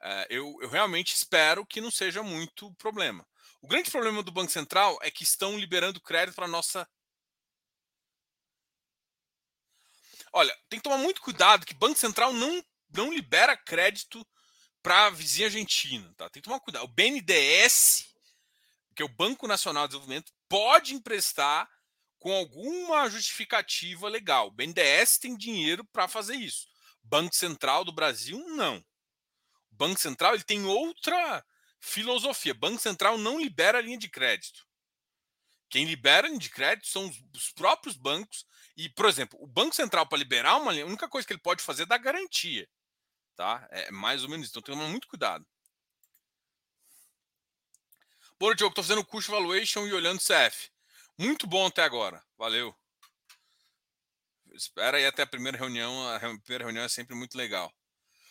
[0.00, 3.26] É, eu, eu realmente espero que não seja muito problema.
[3.60, 6.88] O grande problema do Banco Central é que estão liberando crédito para nossa.
[10.32, 14.26] Olha, tem que tomar muito cuidado que Banco Central não, não libera crédito
[14.82, 16.12] para a vizinha Argentina.
[16.16, 16.28] Tá?
[16.28, 16.84] Tem que tomar cuidado.
[16.84, 18.12] O BNDES,
[18.96, 21.66] que é o Banco Nacional de Desenvolvimento, pode emprestar
[22.18, 24.48] com alguma justificativa legal.
[24.48, 26.68] O BNDES tem dinheiro para fazer isso.
[27.02, 28.76] Banco Central do Brasil, não.
[28.76, 31.42] O Banco Central ele tem outra
[31.80, 32.52] filosofia.
[32.52, 34.66] Banco Central não libera linha de crédito.
[35.70, 38.44] Quem libera linha de crédito são os próprios bancos.
[38.76, 41.40] E, por exemplo, o Banco Central, para liberar uma linha, a única coisa que ele
[41.40, 42.68] pode fazer é dar garantia.
[43.34, 43.66] Tá?
[43.70, 44.52] É mais ou menos isso.
[44.52, 45.46] Então, tem que tomar muito cuidado.
[48.42, 50.68] Bora, Diogo, estou fazendo o curso Valuation e olhando CF.
[51.16, 52.20] Muito bom até agora.
[52.36, 52.76] Valeu.
[54.52, 56.08] Espera aí até a primeira reunião.
[56.08, 57.72] A primeira reunião é sempre muito legal.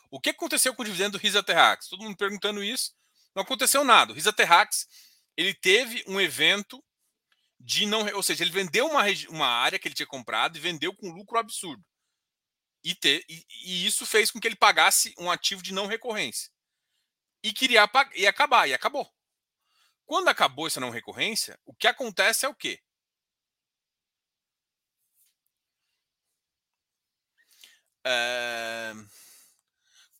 [0.10, 1.88] O que aconteceu com o dividendo do Risa Terrax?
[1.88, 2.94] Todo mundo perguntando isso.
[3.34, 4.12] Não aconteceu nada.
[4.12, 4.86] O Risa Terrax
[5.38, 6.84] ele teve um evento
[7.58, 8.06] de não.
[8.14, 11.40] Ou seja, ele vendeu uma, uma área que ele tinha comprado e vendeu com lucro
[11.40, 11.82] absurdo.
[12.84, 12.98] E,
[13.30, 16.52] e, e isso fez com que ele pagasse um ativo de não recorrência.
[17.42, 19.10] E queria e acabar, e acabou.
[20.12, 22.82] Quando acabou essa não recorrência, o que acontece é o quê?
[28.04, 28.92] É...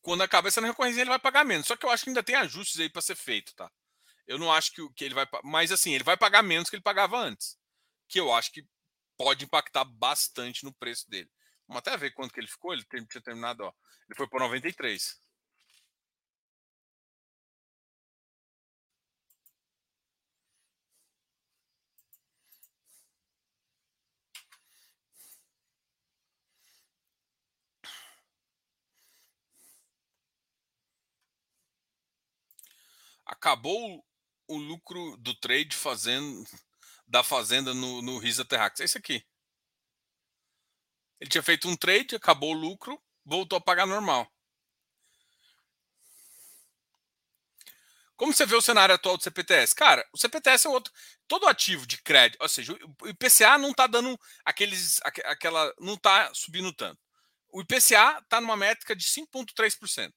[0.00, 1.66] Quando acaba essa não recorrência, ele vai pagar menos.
[1.66, 3.70] Só que eu acho que ainda tem ajustes aí para ser feito, tá?
[4.26, 5.26] Eu não acho que, que ele vai.
[5.44, 7.58] Mas assim, ele vai pagar menos que ele pagava antes.
[8.08, 8.66] Que eu acho que
[9.18, 11.30] pode impactar bastante no preço dele.
[11.68, 12.72] Vamos até ver quanto que ele ficou.
[12.72, 13.74] Ele tinha terminado, ó.
[14.08, 15.20] Ele foi por 93.
[33.32, 34.04] Acabou
[34.46, 36.44] o lucro do trade fazendo
[37.06, 38.80] da fazenda no, no Risa Terrax.
[38.80, 39.24] É isso aqui.
[41.18, 44.30] Ele tinha feito um trade, acabou o lucro, voltou a pagar normal.
[48.16, 49.74] Como você vê o cenário atual do CPTS?
[49.74, 50.92] Cara, o CPTS é outro.
[51.26, 55.00] Todo ativo de crédito, ou seja, o IPCA não está dando aqueles.
[55.02, 55.74] aquela.
[55.80, 57.00] não está subindo tanto.
[57.48, 60.12] O IPCA está numa métrica de 5,3%.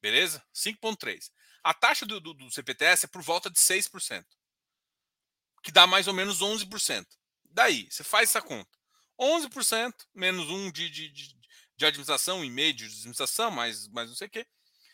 [0.00, 0.42] Beleza?
[0.54, 1.30] 5,3%.
[1.62, 4.24] A taxa do, do, do, CPTS é por volta de 6%,
[5.62, 7.06] que dá mais ou menos 11%.
[7.44, 8.70] Daí, você faz essa conta.
[9.20, 11.36] 11% menos 1 de, de, de,
[11.76, 14.46] de administração, e meio de administração, mais, mais não sei o quê.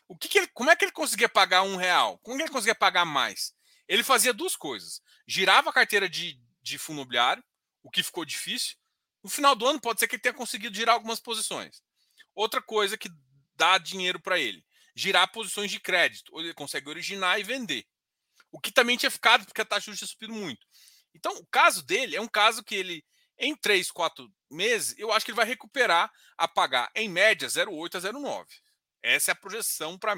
[0.09, 2.19] O que, que ele, como é que ele conseguia pagar um real?
[2.19, 3.55] Como é que ele conseguia pagar mais?
[3.87, 5.01] Ele fazia duas coisas.
[5.27, 7.45] Girava a carteira de, de fundo imobiliário,
[7.83, 8.77] o que ficou difícil.
[9.23, 11.83] No final do ano, pode ser que ele tenha conseguido girar algumas posições.
[12.35, 13.09] Outra coisa que
[13.55, 14.65] dá dinheiro para ele
[14.97, 17.87] girar posições de crédito, ou ele consegue originar e vender.
[18.51, 20.67] O que também tinha ficado porque a taxa de juros tinha subido muito.
[21.15, 23.05] Então, o caso dele é um caso que ele,
[23.39, 27.97] em 3, 4 meses, eu acho que ele vai recuperar a pagar, em média, 0,8
[27.97, 28.47] a 0,9.
[29.03, 30.17] Essa é a projeção para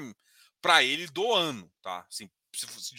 [0.61, 2.05] para ele do ano, tá?
[2.09, 2.93] Assim, se fosse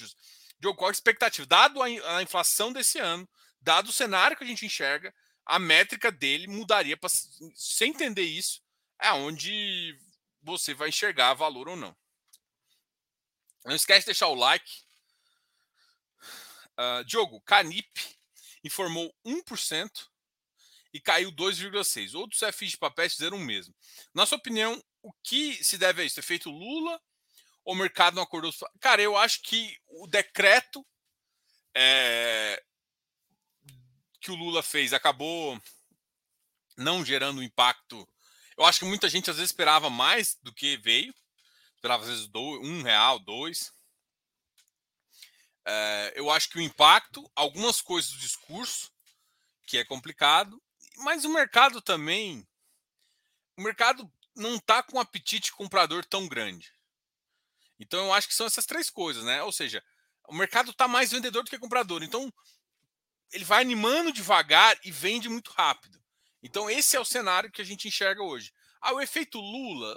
[0.59, 1.47] Diogo, qual a expectativa?
[1.47, 3.29] Dado a, a inflação desse ano,
[3.61, 5.15] dado o cenário que a gente enxerga,
[5.45, 7.11] a métrica dele mudaria para.
[7.55, 8.63] Sem entender isso,
[9.01, 9.95] é onde
[10.43, 11.97] você vai enxergar valor ou não.
[13.65, 14.83] Não esquece de deixar o like.
[16.79, 17.91] Uh, Diogo, Canip
[18.65, 19.91] informou 1%
[20.93, 22.15] e caiu 2,6%.
[22.15, 23.75] Outros FIs de papéis fizeram o mesmo.
[24.15, 26.21] Na sua opinião, o que se deve a isso?
[26.21, 27.01] Efeito Lula
[27.65, 28.53] ou o mercado não acordou?
[28.81, 30.85] Cara, eu acho que o decreto
[31.75, 32.63] é,
[34.21, 35.61] que o Lula fez acabou
[36.77, 38.09] não gerando impacto
[38.61, 41.15] eu acho que muita gente às vezes esperava mais do que veio.
[41.77, 43.73] Esperava às vezes dois, um real, dois.
[45.67, 48.93] É, eu acho que o impacto, algumas coisas do discurso,
[49.67, 50.63] que é complicado,
[50.99, 52.47] mas o mercado também.
[53.57, 56.71] O mercado não está com um apetite comprador tão grande.
[57.79, 59.43] Então eu acho que são essas três coisas, né?
[59.43, 59.83] Ou seja,
[60.29, 62.03] o mercado está mais vendedor do que comprador.
[62.03, 62.31] Então
[63.33, 66.00] ele vai animando devagar e vende muito rápido.
[66.43, 68.53] Então, esse é o cenário que a gente enxerga hoje.
[68.81, 69.95] Ah, o efeito Lula,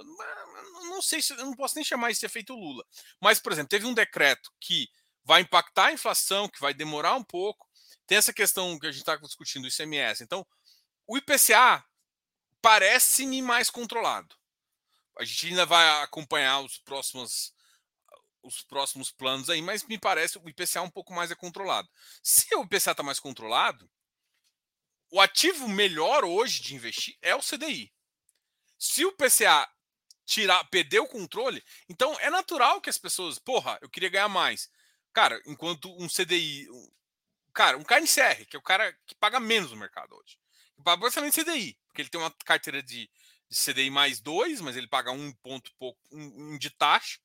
[0.88, 2.84] não sei se eu não posso nem chamar esse efeito Lula.
[3.20, 4.88] Mas, por exemplo, teve um decreto que
[5.24, 7.66] vai impactar a inflação, que vai demorar um pouco.
[8.06, 10.22] Tem essa questão que a gente está discutindo, o ICMS.
[10.22, 10.46] Então,
[11.06, 11.82] o IPCA
[12.60, 14.34] parece-me mais controlado.
[15.18, 17.54] A gente ainda vai acompanhar os próximos
[18.42, 21.88] os próximos planos aí, mas me parece o IPCA um pouco mais é controlado.
[22.22, 23.90] Se o IPCA está mais controlado,
[25.14, 27.92] o ativo melhor hoje de investir é o CDI.
[28.76, 29.70] Se o PCA
[30.26, 34.68] tirar, perder o controle, então é natural que as pessoas, porra, eu queria ganhar mais.
[35.12, 36.90] Cara, enquanto um CDI, um,
[37.52, 40.36] cara, um KNCR, que é o cara que paga menos no mercado hoje,
[40.82, 43.08] paga basicamente CDI, porque ele tem uma carteira de,
[43.48, 47.20] de CDI mais dois, mas ele paga um ponto pouco um, um de taxa.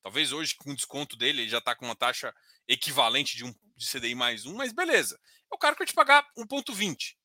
[0.00, 2.32] Talvez hoje, com o desconto dele, ele já está com uma taxa
[2.68, 5.18] equivalente de um de CDI mais um, mas beleza.
[5.50, 7.16] É o cara que vai te pagar 1,20.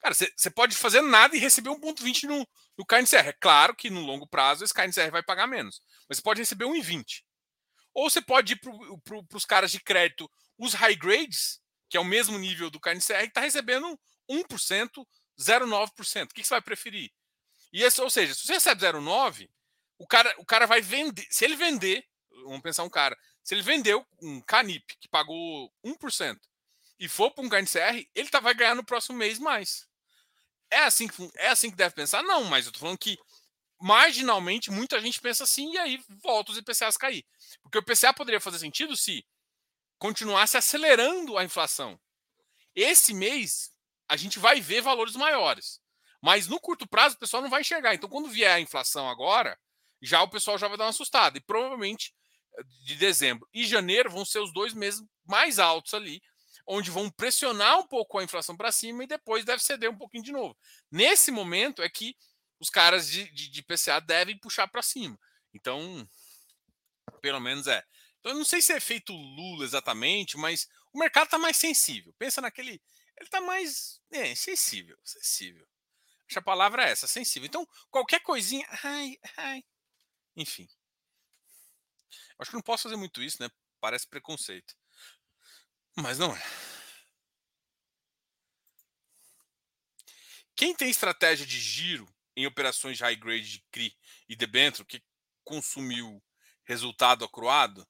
[0.00, 2.46] Cara, você pode fazer nada e receber 1,20 no,
[2.78, 3.28] no KNCR.
[3.28, 6.64] É claro que no longo prazo esse KNCR vai pagar menos, mas você pode receber
[6.64, 7.22] 1,20.
[7.92, 8.72] Ou você pode ir para
[9.04, 13.22] pro, os caras de crédito, os high grades, que é o mesmo nível do KNCR,
[13.22, 13.98] que está recebendo
[14.30, 15.06] 1%,
[15.38, 16.24] 0,9%.
[16.24, 17.10] O que, você vai preferir?
[17.72, 19.48] E esse, ou seja, se você recebe 0,9%,
[19.98, 21.26] o cara, o cara vai vender.
[21.30, 22.02] Se ele vender,
[22.44, 26.38] vamos pensar um cara, se ele vendeu um Canip que pagou 1%
[26.98, 29.89] e for para um KNCR, ele tá, vai ganhar no próximo mês mais.
[30.70, 32.22] É assim, que, é assim que deve pensar?
[32.22, 33.18] Não, mas eu tô falando que
[33.80, 37.24] marginalmente muita gente pensa assim e aí volta os IPCAs cair.
[37.62, 39.24] Porque o IPCA poderia fazer sentido se
[39.98, 41.98] continuasse acelerando a inflação.
[42.74, 43.70] Esse mês
[44.08, 45.80] a gente vai ver valores maiores.
[46.22, 47.94] Mas no curto prazo o pessoal não vai enxergar.
[47.94, 49.58] Então quando vier a inflação agora,
[50.02, 51.38] já o pessoal já vai dar uma assustada.
[51.38, 52.14] E provavelmente
[52.58, 56.20] eh, de dezembro e janeiro vão ser os dois meses mais altos ali,
[56.72, 60.22] onde vão pressionar um pouco a inflação para cima e depois deve ceder um pouquinho
[60.22, 60.56] de novo.
[60.90, 62.16] Nesse momento é que
[62.60, 65.18] os caras de, de, de PCA devem puxar para cima.
[65.52, 66.08] Então,
[67.20, 67.84] pelo menos é.
[68.20, 72.14] Então, eu não sei se é efeito Lula exatamente, mas o mercado está mais sensível.
[72.16, 72.80] Pensa naquele.
[73.16, 74.96] Ele está mais é, sensível.
[75.02, 75.66] Sensível.
[76.28, 77.46] Acho a palavra é essa, sensível.
[77.46, 78.64] Então, qualquer coisinha.
[78.84, 79.64] Ai, ai.
[80.36, 80.68] Enfim.
[82.38, 83.50] Acho que não posso fazer muito isso, né?
[83.80, 84.76] Parece preconceito.
[86.00, 86.42] Mas não é.
[90.56, 93.96] Quem tem estratégia de giro em operações de high grade de CRI
[94.28, 95.02] e debênture que
[95.44, 96.22] consumiu
[96.64, 97.86] resultado acruado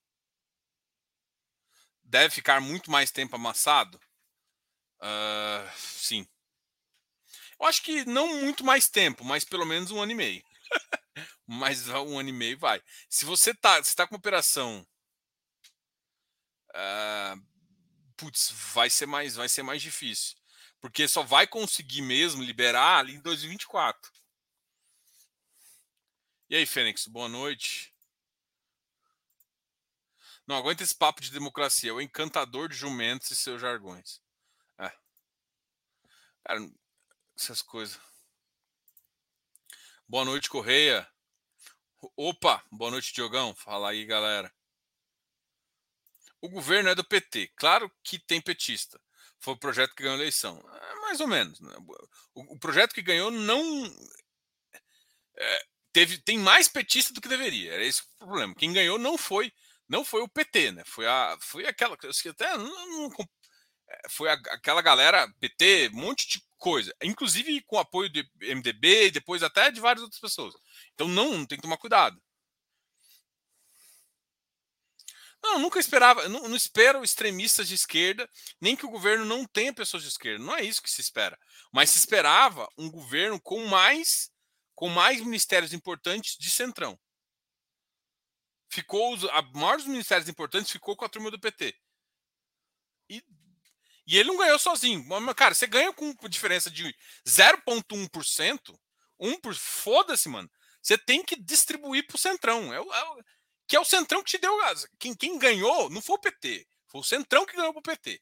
[2.02, 4.00] deve ficar muito mais tempo amassado?
[5.00, 6.28] Uh, sim.
[7.60, 10.44] Eu acho que não muito mais tempo, mas pelo menos um ano e meio.
[11.46, 12.82] mas um ano e meio vai.
[13.08, 14.86] Se você está tá com operação
[16.70, 17.50] uh,
[18.20, 20.36] putz, vai ser mais, vai ser mais difícil.
[20.78, 24.12] Porque só vai conseguir mesmo liberar ali em 2024.
[26.50, 27.94] E aí, Fênix, boa noite.
[30.46, 34.20] Não aguenta esse papo de democracia, é o encantador de jumentos e seus jargões.
[34.78, 34.92] É.
[36.44, 36.70] Cara,
[37.38, 37.98] essas coisas.
[40.08, 41.08] Boa noite, Correia.
[42.16, 43.54] Opa, boa noite, Diogão.
[43.54, 44.52] Fala aí, galera.
[46.40, 47.52] O governo é do PT.
[47.56, 49.00] Claro que tem petista.
[49.38, 50.62] Foi o projeto que ganhou a eleição.
[50.72, 51.60] É mais ou menos.
[51.60, 51.74] Né?
[52.34, 53.84] O, o, projeto que ganhou não.
[55.36, 57.72] É, teve, tem mais petista do que deveria.
[57.72, 58.54] Era esse o problema.
[58.54, 59.52] Quem ganhou não foi
[59.90, 60.84] não foi o PT, né?
[60.86, 61.94] Foi, a, foi aquela.
[61.94, 63.10] Até não, não,
[63.88, 66.94] é, foi a, aquela galera PT, um monte de coisa.
[67.02, 70.54] Inclusive com apoio do MDB depois até de várias outras pessoas.
[70.94, 72.22] Então não, tem que tomar cuidado.
[75.42, 78.28] Não, nunca esperava, não, não espero extremistas de esquerda,
[78.60, 80.44] nem que o governo não tenha pessoas de esquerda.
[80.44, 81.38] Não é isso que se espera.
[81.72, 84.30] Mas se esperava um governo com mais
[84.74, 86.98] com mais ministérios importantes de centrão.
[88.70, 91.76] Ficou a maior dos ministérios importantes ficou com a turma do PT.
[93.10, 93.22] E,
[94.06, 95.04] e ele não ganhou sozinho.
[95.36, 98.74] Cara, você ganha com diferença de 0,1%,
[99.18, 100.50] 1 por foda-se, mano.
[100.82, 102.72] Você tem que distribuir pro centrão.
[102.72, 103.24] É, é,
[103.70, 104.52] que é o Centrão que te deu.
[104.98, 108.20] Quem, quem ganhou não foi o PT, foi o Centrão que ganhou pro PT.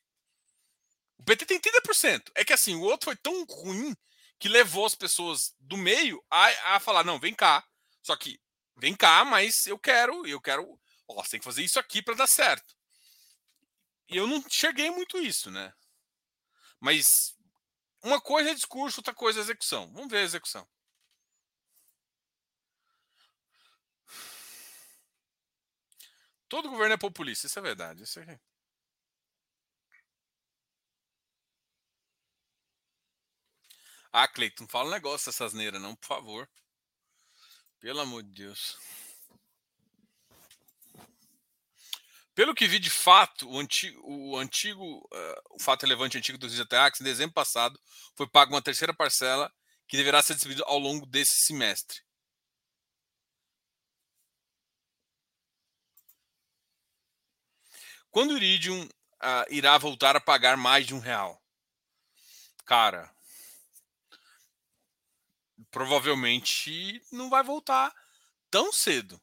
[1.17, 2.31] O PT tem 30%.
[2.35, 3.97] É que assim, o outro foi tão ruim
[4.39, 7.67] que levou as pessoas do meio a, a falar: não, vem cá.
[8.03, 8.39] Só que,
[8.77, 10.79] vem cá, mas eu quero, eu quero.
[11.09, 12.77] Ó, você tem que fazer isso aqui para dar certo.
[14.07, 15.73] E eu não cheguei muito isso, né?
[16.79, 17.35] Mas
[18.03, 19.91] uma coisa é discurso, outra coisa é execução.
[19.95, 20.69] Vamos ver a execução.
[26.49, 28.03] Todo governo é populista, isso é verdade.
[28.03, 28.41] Isso é...
[34.13, 36.49] Ah, Cleiton, não fala um negócio dessa asneira, não, por favor.
[37.79, 38.79] Pelo amor de Deus.
[42.35, 46.53] Pelo que vi de fato, o antigo, o, antigo, uh, o fato relevante antigo dos
[46.55, 47.79] Isoterax, em dezembro passado,
[48.17, 49.53] foi pago uma terceira parcela
[49.89, 52.01] que deverá ser distribuída ao longo desse semestre.
[58.19, 61.41] Quando o Iridium uh, irá voltar a pagar mais de um real?
[62.67, 63.09] Cara,
[65.71, 67.95] provavelmente não vai voltar
[68.51, 69.23] tão cedo.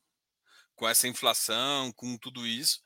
[0.77, 2.81] Com essa inflação, com tudo isso,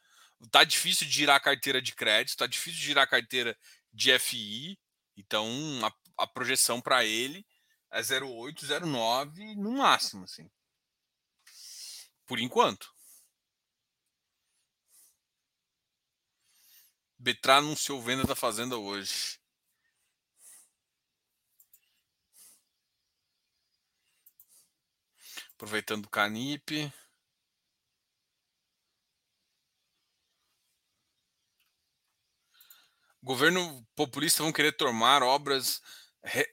[0.49, 3.55] Tá difícil de girar a carteira de crédito, tá difícil de girar a carteira
[3.93, 4.79] de FI.
[5.15, 5.47] Então,
[5.83, 7.45] a, a projeção para ele
[7.91, 10.49] é 0,8, 0,9 no máximo, assim.
[12.25, 12.97] Por enquanto.
[17.21, 19.37] Betra anunciou venda da fazenda hoje.
[25.53, 26.93] Aproveitando o Canip.
[33.21, 35.81] Governo populista vão querer tomar obras,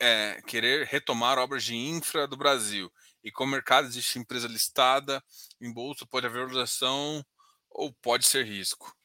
[0.01, 2.93] é, querer retomar obras de infra do Brasil.
[3.23, 5.23] E como mercado existe empresa listada
[5.61, 7.25] em bolsa, pode haver valorização
[7.71, 8.96] ou pode ser risco.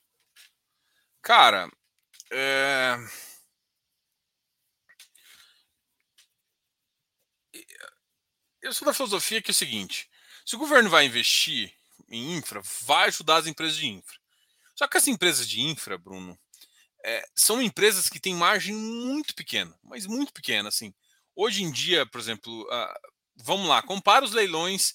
[1.22, 1.70] Cara,
[2.32, 2.98] é...
[8.62, 10.10] eu sou da filosofia que é o seguinte:
[10.46, 11.74] se o governo vai investir
[12.10, 14.18] em infra, vai ajudar as empresas de infra.
[14.76, 16.38] Só que as empresas de infra, Bruno,
[17.04, 20.94] é, são empresas que têm margem muito pequena, mas muito pequena, assim.
[21.36, 24.94] Hoje em dia, por exemplo, uh, vamos lá, compara os leilões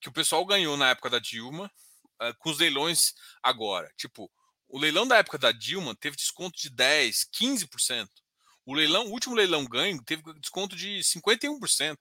[0.00, 1.70] que o pessoal ganhou na época da Dilma
[2.20, 3.90] uh, com os leilões agora.
[3.96, 4.30] Tipo,
[4.72, 8.08] o leilão da época da Dilma teve desconto de 10, 15%.
[8.64, 11.98] O leilão, o último leilão ganho teve desconto de 51%.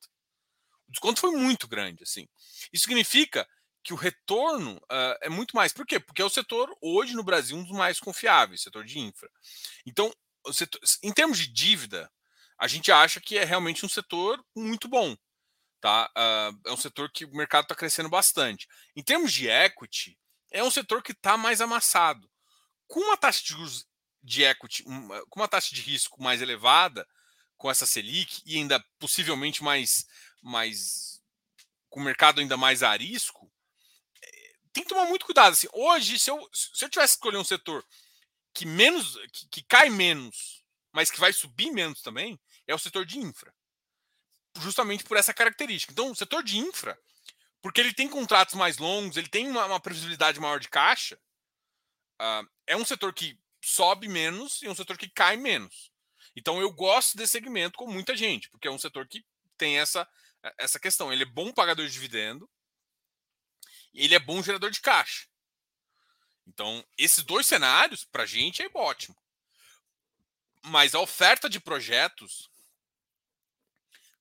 [0.88, 2.30] O desconto foi muito grande, assim.
[2.72, 3.46] Isso significa
[3.84, 5.74] que o retorno uh, é muito mais.
[5.74, 6.00] Por quê?
[6.00, 9.30] Porque é o setor, hoje no Brasil, um dos mais confiáveis, setor de infra.
[9.86, 10.14] Então,
[10.54, 12.10] setor, em termos de dívida,
[12.58, 15.18] a gente acha que é realmente um setor muito bom.
[15.82, 16.10] Tá?
[16.16, 18.66] Uh, é um setor que o mercado está crescendo bastante.
[18.96, 20.18] Em termos de equity,
[20.52, 22.31] é um setor que está mais amassado.
[22.92, 23.88] Com uma taxa de juros
[24.22, 27.08] de equity, uma, com uma taxa de risco mais elevada,
[27.56, 30.06] com essa Selic, e ainda possivelmente mais,
[30.42, 31.22] mais
[31.90, 33.50] com o mercado ainda mais a risco,
[34.74, 35.54] tem que tomar muito cuidado.
[35.54, 37.86] Assim, hoje, se eu, se eu tivesse que escolher um setor
[38.54, 40.62] que menos, que, que, cai menos,
[40.92, 42.38] mas que vai subir menos também,
[42.68, 43.54] é o setor de infra.
[44.60, 45.94] Justamente por essa característica.
[45.94, 47.00] Então, o setor de infra,
[47.62, 51.18] porque ele tem contratos mais longos, ele tem uma, uma previsibilidade maior de caixa,
[52.22, 55.92] uh, é um setor que sobe menos e um setor que cai menos.
[56.36, 59.26] Então, eu gosto desse segmento com muita gente, porque é um setor que
[59.58, 60.08] tem essa,
[60.58, 61.12] essa questão.
[61.12, 62.50] Ele é bom pagador de dividendo,
[63.94, 65.28] ele é bom gerador de caixa.
[66.48, 69.16] Então, esses dois cenários, para a gente, é ótimo.
[70.64, 72.50] Mas a oferta de projetos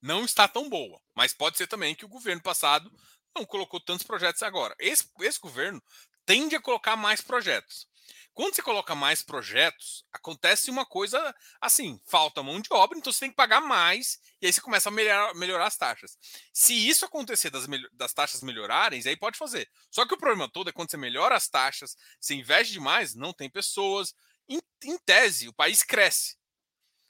[0.01, 1.01] não está tão boa.
[1.15, 2.91] Mas pode ser também que o governo passado
[3.35, 4.75] não colocou tantos projetos agora.
[4.79, 5.83] Esse, esse governo
[6.25, 7.89] tende a colocar mais projetos.
[8.33, 13.21] Quando você coloca mais projetos, acontece uma coisa assim: falta mão de obra, então você
[13.21, 16.17] tem que pagar mais, e aí você começa a melhorar, melhorar as taxas.
[16.53, 19.69] Se isso acontecer das, das, taxas melhorarem, aí pode fazer.
[19.91, 23.33] Só que o problema todo é quando você melhora as taxas, você investe demais, não
[23.33, 24.15] tem pessoas.
[24.49, 26.37] Em, em tese, o país cresce.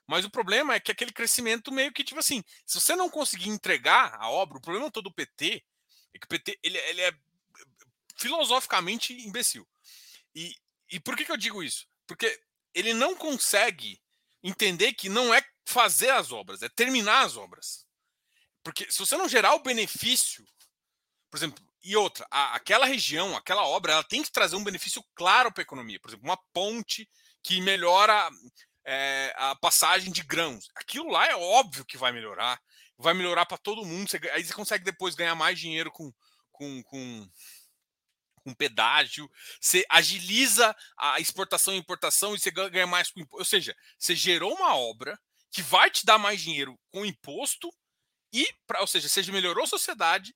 [0.07, 3.49] Mas o problema é que aquele crescimento meio que, tipo assim, se você não conseguir
[3.49, 5.65] entregar a obra, o problema todo do PT
[6.13, 7.13] é que o PT ele, ele é
[8.17, 9.67] filosoficamente imbecil.
[10.35, 10.55] E
[10.91, 11.87] e por que, que eu digo isso?
[12.07, 12.41] Porque
[12.75, 14.01] ele não consegue
[14.43, 17.87] entender que não é fazer as obras, é terminar as obras.
[18.63, 20.45] Porque se você não gerar o benefício,
[21.31, 25.03] por exemplo, e outra, a, aquela região, aquela obra, ela tem que trazer um benefício
[25.15, 25.99] claro para a economia.
[26.01, 27.09] Por exemplo, uma ponte
[27.43, 28.29] que melhora
[28.85, 30.69] é, a passagem de grãos.
[30.75, 32.61] Aquilo lá é óbvio que vai melhorar,
[32.99, 34.11] vai melhorar para todo mundo.
[34.11, 36.13] Você, aí você consegue depois ganhar mais dinheiro com,
[36.53, 37.31] com, com
[38.51, 39.31] com pedágio,
[39.61, 43.39] você agiliza a exportação e importação e você ganha mais com imposto.
[43.39, 45.19] Ou seja, você gerou uma obra
[45.51, 47.73] que vai te dar mais dinheiro com imposto
[48.33, 50.35] e, pra, ou seja, você melhorou a sociedade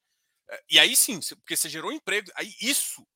[0.51, 3.07] eh, e aí sim, porque você gerou emprego, aí isso.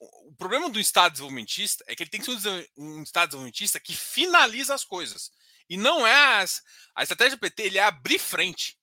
[0.00, 3.96] O problema do Estado desenvolvimentista é que ele tem que ser um Estado desenvolvimentista que
[3.96, 5.32] finaliza as coisas.
[5.68, 6.62] E não é as,
[6.94, 8.78] a estratégia do PT, ele é abrir frente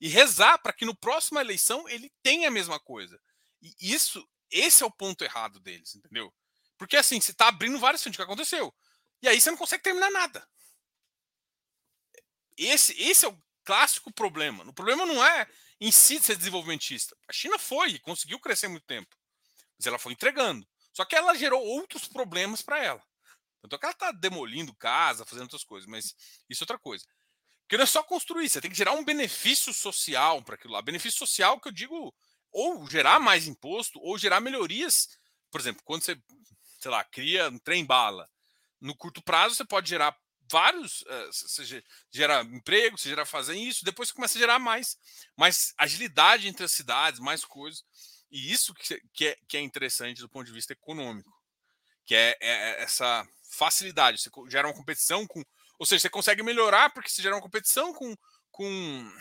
[0.00, 3.20] e rezar para que no próxima eleição ele tenha a mesma coisa.
[3.60, 6.32] E isso, esse é o ponto errado deles, entendeu?
[6.76, 8.74] Porque assim, você está abrindo vários frentes, o que aconteceu?
[9.20, 10.48] E aí você não consegue terminar nada.
[12.56, 14.64] Esse, esse é o clássico problema.
[14.64, 15.48] O problema não é
[15.80, 17.16] em si ser desenvolvimentista.
[17.28, 19.16] A China foi, conseguiu crescer muito tempo.
[19.78, 20.66] Mas ela foi entregando.
[20.92, 23.04] Só que ela gerou outros problemas para ela.
[23.62, 26.14] Tanto é que ela está demolindo casa, fazendo outras coisas, mas
[26.48, 27.04] isso é outra coisa.
[27.62, 30.80] Porque não é só construir, você tem que gerar um benefício social para aquilo lá.
[30.80, 32.14] Benefício social que eu digo
[32.52, 35.08] ou gerar mais imposto ou gerar melhorias.
[35.50, 36.20] Por exemplo, quando você,
[36.80, 38.28] sei lá, cria um trem-bala,
[38.80, 40.16] no curto prazo você pode gerar
[40.50, 44.96] vários, você gera emprego, você gera fazer isso, depois você começa a gerar mais,
[45.36, 47.84] mais agilidade entre as cidades, mais coisas.
[48.30, 48.74] E isso
[49.12, 51.32] que, é, que é interessante do ponto de vista econômico.
[52.04, 54.20] que é, é essa facilidade.
[54.20, 55.42] Você gera uma competição com.
[55.78, 58.14] Ou seja, você consegue melhorar porque você gera uma competição com,
[58.50, 59.12] com,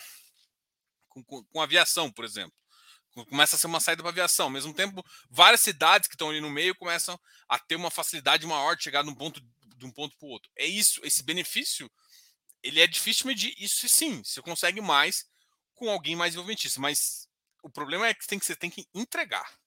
[1.07, 2.53] com, com, com aviação, por exemplo.
[3.25, 4.45] Começa a ser uma saída para aviação.
[4.45, 8.45] Ao mesmo tempo, várias cidades que estão ali no meio começam a ter uma facilidade
[8.45, 9.41] maior de chegar de um ponto,
[9.75, 10.51] de um ponto para o outro.
[10.55, 11.89] É isso, esse benefício,
[12.61, 13.55] ele é difícil de medir.
[13.57, 15.25] Isso sim, você consegue mais
[15.75, 16.79] com alguém mais envolventista.
[16.79, 17.27] Mas
[17.63, 19.57] o problema é que, tem que você tem que entregar.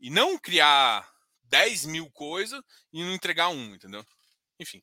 [0.00, 1.08] E não criar
[1.44, 2.60] 10 mil coisas
[2.92, 4.04] e não entregar um, entendeu?
[4.58, 4.82] Enfim.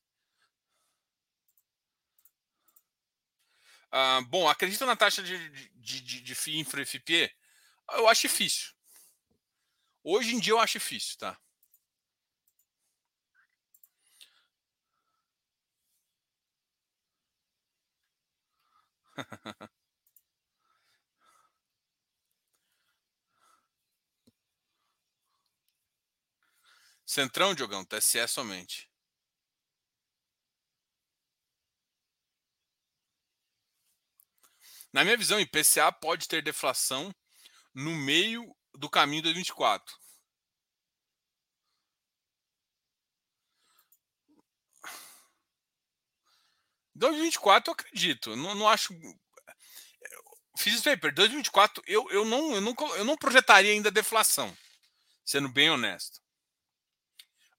[3.91, 7.31] Ah, bom, acredita na taxa de, de, de, de FII infra FPE?
[7.93, 8.69] Eu acho difícil.
[10.03, 11.39] Hoje em dia eu acho difícil, tá?
[27.05, 28.89] Centrão, Diogão, TSE somente.
[34.93, 37.13] Na minha visão, IPCA pode ter deflação
[37.73, 39.95] no meio do caminho do 24.
[46.95, 48.35] Em 2024 eu acredito.
[48.35, 48.93] Não, não acho.
[50.57, 51.13] Fiz paper.
[51.13, 54.55] 2024 eu, eu, não, eu, não, eu não projetaria ainda deflação,
[55.23, 56.21] sendo bem honesto.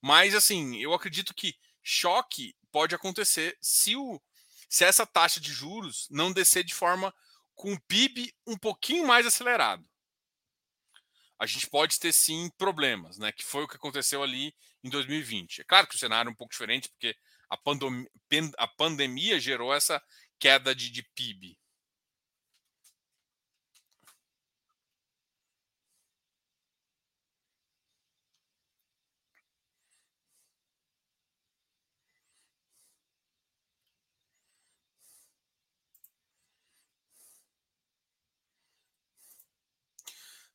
[0.01, 4.21] Mas, assim, eu acredito que choque pode acontecer se, o,
[4.69, 7.13] se essa taxa de juros não descer de forma
[7.53, 9.87] com o PIB um pouquinho mais acelerado.
[11.41, 13.31] A gente pode ter sim problemas, né?
[13.31, 15.61] Que foi o que aconteceu ali em 2020.
[15.61, 17.15] É claro que o cenário é um pouco diferente, porque
[17.49, 18.07] a, pandemia,
[18.59, 19.99] a pandemia gerou essa
[20.39, 21.57] queda de, de PIB.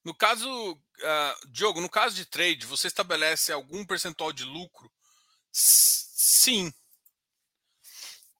[0.06, 4.88] No caso, uh, Diogo, no caso de trade, você estabelece algum percentual de lucro?
[5.50, 6.72] Sim.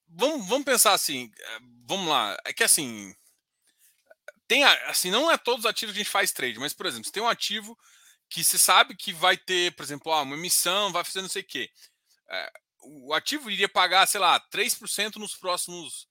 [0.06, 2.36] Vamos, vamos pensar assim, eh, vamos lá.
[2.44, 3.12] É que assim,
[4.46, 7.06] tem assim, não é todos os ativos que a gente faz trade, mas, por exemplo,
[7.06, 7.76] se tem um ativo
[8.28, 11.42] que se sabe que vai ter, por exemplo, ah, uma emissão, vai fazer não sei
[11.42, 11.68] o quê.
[12.28, 12.52] É,
[12.84, 16.06] o ativo iria pagar, sei lá, 3% nos próximos.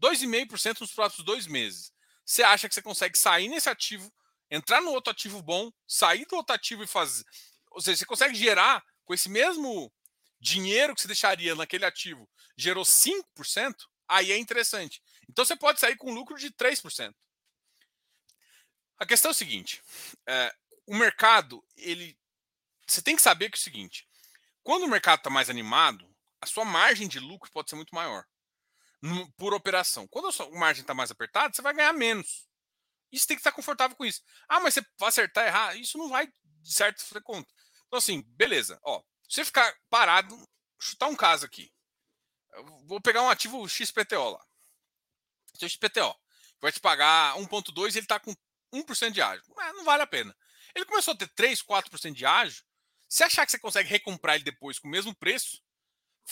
[0.00, 1.92] 2,5% nos próximos dois meses.
[2.24, 4.12] Você acha que você consegue sair nesse ativo
[4.52, 7.24] entrar no outro ativo bom, sair do outro ativo e fazer.
[7.70, 9.90] Ou seja, você consegue gerar com esse mesmo
[10.38, 13.74] dinheiro que você deixaria naquele ativo, gerou 5%,
[14.06, 15.02] aí é interessante.
[15.28, 17.14] Então você pode sair com lucro de 3%.
[18.98, 19.82] A questão é o seguinte:
[20.28, 20.54] é,
[20.86, 22.16] o mercado, ele.
[22.86, 24.06] Você tem que saber que é o seguinte:
[24.62, 26.06] quando o mercado está mais animado,
[26.40, 28.24] a sua margem de lucro pode ser muito maior
[29.36, 30.06] por operação.
[30.08, 32.46] Quando a sua margem está mais apertada, você vai ganhar menos.
[33.12, 34.22] Isso tem que estar confortável com isso.
[34.48, 35.76] Ah, mas você vai acertar errar?
[35.76, 37.52] Isso não vai de certo fazer conta.
[37.86, 38.80] Então, assim, beleza.
[38.82, 40.48] Ó, você ficar parado,
[40.80, 41.72] chutar um caso aqui.
[42.54, 44.46] Eu vou pegar um ativo XPTO lá.
[45.58, 46.14] Seu XPTO.
[46.60, 48.34] Vai te pagar 1,2 e ele está com
[48.72, 49.44] 1% de ágio.
[49.54, 50.34] Não, não vale a pena.
[50.74, 52.64] Ele começou a ter 3, 4% de ágio.
[53.08, 55.62] Se achar que você consegue recomprar ele depois com o mesmo preço,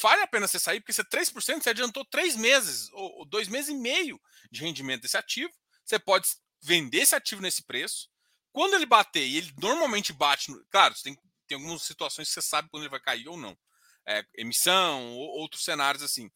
[0.00, 3.68] vale a pena você sair, porque você 3%, você adiantou 3 meses ou 2 meses
[3.68, 4.18] e meio
[4.50, 5.52] de rendimento desse ativo.
[5.84, 6.28] Você pode
[6.62, 8.08] vender esse ativo nesse preço.
[8.52, 12.42] Quando ele bater, e ele normalmente bate, no, claro, tem, tem algumas situações que você
[12.42, 13.56] sabe quando ele vai cair ou não.
[14.06, 16.30] É, emissão, ou outros cenários assim.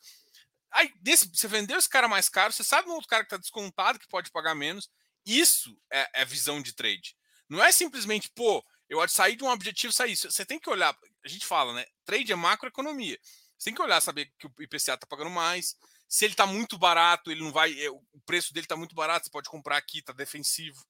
[0.71, 3.37] Aí, desse, você vendeu esse cara mais caro, você sabe um outro cara que está
[3.37, 4.89] descontado, que pode pagar menos.
[5.25, 7.17] Isso é, é visão de trade.
[7.49, 10.17] Não é simplesmente, pô, eu sair de um objetivo sair.
[10.17, 11.85] Você tem que olhar, a gente fala, né?
[12.05, 13.19] Trade é macroeconomia.
[13.57, 15.77] Você tem que olhar, saber que o IPCA está pagando mais,
[16.15, 17.73] se ele está muito barato, ele não vai.
[17.73, 20.81] Eh, o preço dele está muito barato, você pode comprar aqui, está defensivo.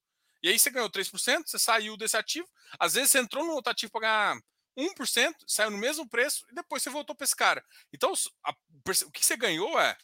[0.43, 2.47] E aí você ganhou 3%, você saiu desse ativo.
[2.79, 4.43] Às vezes você entrou no outro ativo para ganhar
[4.77, 7.65] 1%, saiu no mesmo preço e depois você voltou para esse cara.
[7.91, 8.13] Então,
[8.45, 9.97] a, o que você ganhou é.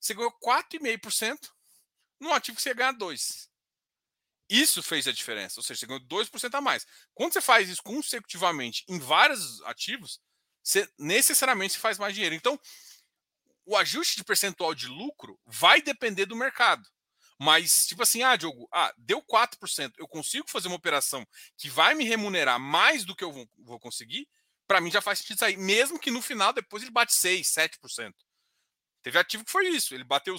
[0.00, 1.38] Você ganhou 4,5%
[2.18, 3.48] num ativo que você ia ganhar 2%.
[4.50, 6.84] Isso fez a diferença, ou seja, você ganhou 2% a mais.
[7.14, 10.20] Quando você faz isso consecutivamente em vários ativos,
[10.64, 12.34] você necessariamente faz mais dinheiro.
[12.34, 12.58] Então,
[13.66, 16.88] o ajuste de percentual de lucro vai depender do mercado.
[17.38, 21.94] Mas, tipo assim, ah, Diogo, ah, deu 4%, eu consigo fazer uma operação que vai
[21.94, 24.28] me remunerar mais do que eu vou, vou conseguir,
[24.66, 28.14] para mim já faz sentido sair, mesmo que no final depois ele bate 6, 7%.
[29.02, 30.36] Teve ativo que foi isso, ele bateu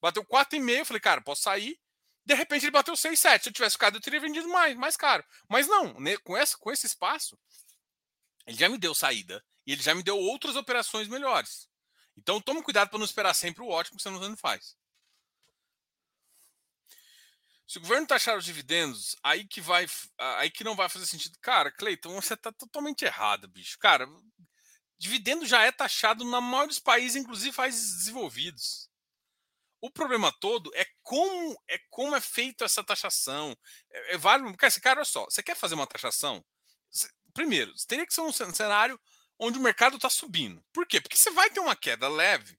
[0.00, 1.78] bateu 4,5, eu falei, cara, posso sair.
[2.24, 3.42] De repente ele bateu 6, 7.
[3.42, 5.22] Se eu tivesse ficado, eu teria vendido mais, mais caro.
[5.48, 7.38] Mas não, né, com, essa, com esse espaço,
[8.46, 11.68] Ele já me deu saída e ele já me deu outras operações melhores.
[12.16, 14.76] Então tome cuidado para não esperar sempre o ótimo que você não faz.
[17.66, 19.86] Se o governo taxar os dividendos, aí que vai,
[20.38, 21.38] aí que não vai fazer sentido.
[21.40, 23.78] Cara, Cleiton, você está totalmente errado, bicho.
[23.78, 24.06] Cara,
[24.98, 28.90] dividendo já é taxado na maioria dos países, inclusive países desenvolvidos.
[29.80, 33.56] O problema todo é como é como é feita essa taxação.
[33.90, 36.44] É, é válido, cara, cara, olha só, você quer fazer uma taxação?
[37.34, 38.98] primeiro, teria que ser um cenário
[39.38, 40.64] onde o mercado está subindo.
[40.72, 41.00] Por quê?
[41.00, 42.58] Porque você vai ter uma queda leve,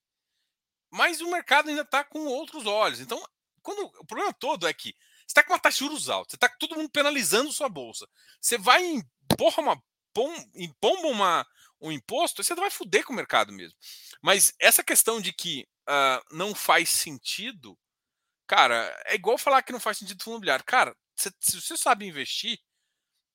[0.92, 3.00] mas o mercado ainda está com outros olhos.
[3.00, 3.24] Então,
[3.62, 4.94] quando o problema todo é que
[5.26, 7.68] você está com uma taxa de juros alta, você está com todo mundo penalizando sua
[7.68, 8.08] bolsa.
[8.40, 9.82] Você vai empor uma,
[10.14, 11.48] pom, impomba uma,
[11.82, 13.78] um imposto, você vai fuder com o mercado mesmo.
[14.22, 17.78] Mas essa questão de que uh, não faz sentido,
[18.48, 20.64] cara, é igual falar que não faz sentido fundo imobiliário.
[20.66, 22.60] Cara, se, se você sabe investir,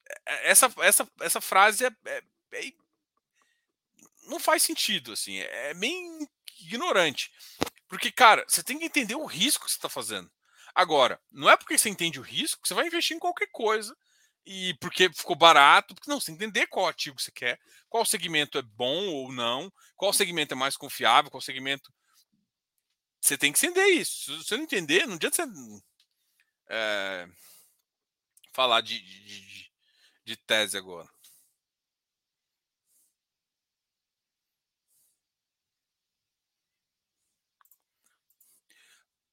[0.09, 2.23] é, é, essa, essa, essa frase é, é,
[2.55, 2.73] é
[4.31, 6.27] não faz sentido, assim, é, bem
[6.61, 7.31] ignorante.
[7.89, 10.31] Porque, cara, você tem que entender o risco que você está fazendo.
[10.75, 13.95] Agora, não é porque você entende o risco que você vai investir em qualquer coisa
[14.47, 17.59] e porque ficou barato, porque não, você tem que entender qual ativo você quer,
[17.89, 21.93] qual segmento é bom ou não, qual segmento é mais confiável, qual segmento.
[23.21, 24.25] Você tem que entender isso.
[24.25, 25.83] Se você não entender, não adianta você
[26.71, 27.29] é,
[28.53, 29.71] falar de, de, de,
[30.25, 31.09] de tese agora.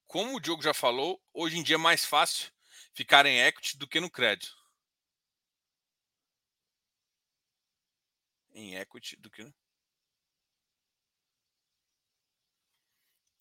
[0.08, 2.50] Como o Diogo já falou, hoje em dia é mais fácil
[2.94, 4.56] ficar em equity do que no crédito.
[8.52, 9.44] Em equity do que.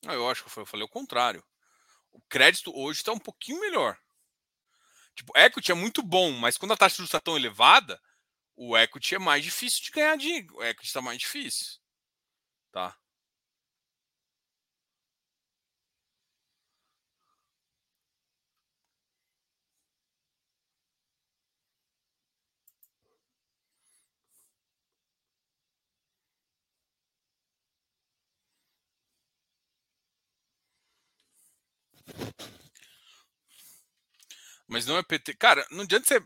[0.03, 1.43] Não, eu acho que eu falei o contrário.
[2.11, 3.97] O crédito hoje está um pouquinho melhor.
[5.15, 7.99] Tipo, equity é muito bom, mas quando a taxa de juros está tão elevada,
[8.55, 10.55] o equity é mais difícil de ganhar dinheiro.
[10.57, 11.80] O equity está mais difícil.
[12.72, 12.95] Tá?
[34.68, 35.34] Mas não é PT.
[35.36, 36.22] Cara, não adianta você.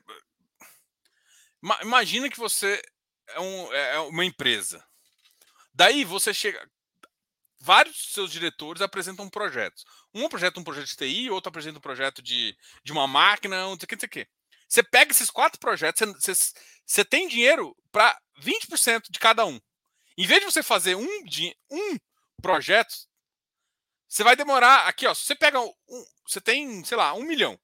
[1.83, 2.81] Imagina que você
[3.29, 4.83] é, um, é, é uma empresa.
[5.73, 6.67] Daí você chega.
[7.63, 9.85] Vários seus diretores apresentam projetos.
[10.13, 13.75] Um apresenta um projeto de TI, outro apresenta um projeto de, de uma máquina, não
[13.75, 14.27] sei o que, não sei o que.
[14.67, 16.53] Você pega esses quatro projetos, você, você,
[16.83, 19.59] você tem dinheiro para 20% de cada um.
[20.17, 21.07] Em vez de você fazer um,
[21.69, 21.97] um
[22.41, 22.95] projeto,
[24.11, 24.87] você vai demorar.
[24.87, 25.13] Aqui, ó.
[25.13, 25.73] Se você pega um.
[26.27, 27.57] Você tem, sei lá, um milhão.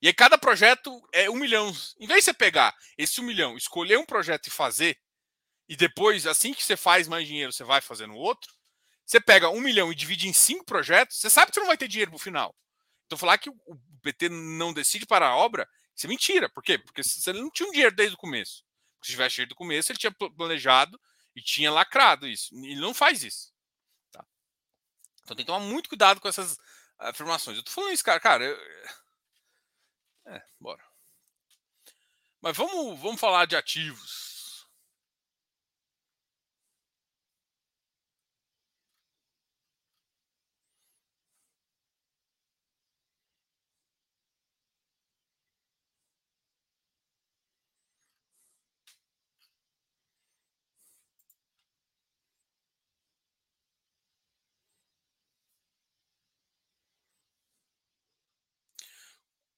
[0.00, 1.74] E aí cada projeto é um milhão.
[1.98, 4.96] Em vez de você pegar esse um milhão, escolher um projeto e fazer,
[5.68, 8.54] e depois, assim que você faz mais dinheiro, você vai fazendo outro,
[9.04, 11.76] você pega um milhão e divide em cinco projetos, você sabe que você não vai
[11.76, 12.54] ter dinheiro no final.
[13.06, 16.48] Então falar que o PT não decide para a obra, isso é mentira.
[16.48, 16.78] Por quê?
[16.78, 18.64] Porque você não tinha um dinheiro desde o começo.
[19.02, 21.00] Se tivesse dinheiro do começo, ele tinha planejado
[21.34, 22.54] e tinha lacrado isso.
[22.54, 23.55] Ele não faz isso.
[25.26, 26.56] Então tem que tomar muito cuidado com essas
[26.96, 27.56] afirmações.
[27.56, 28.20] Eu tô falando isso, cara.
[28.20, 28.56] Cara, eu
[30.28, 30.82] é, bora.
[32.40, 34.25] Mas vamos, vamos falar de ativos.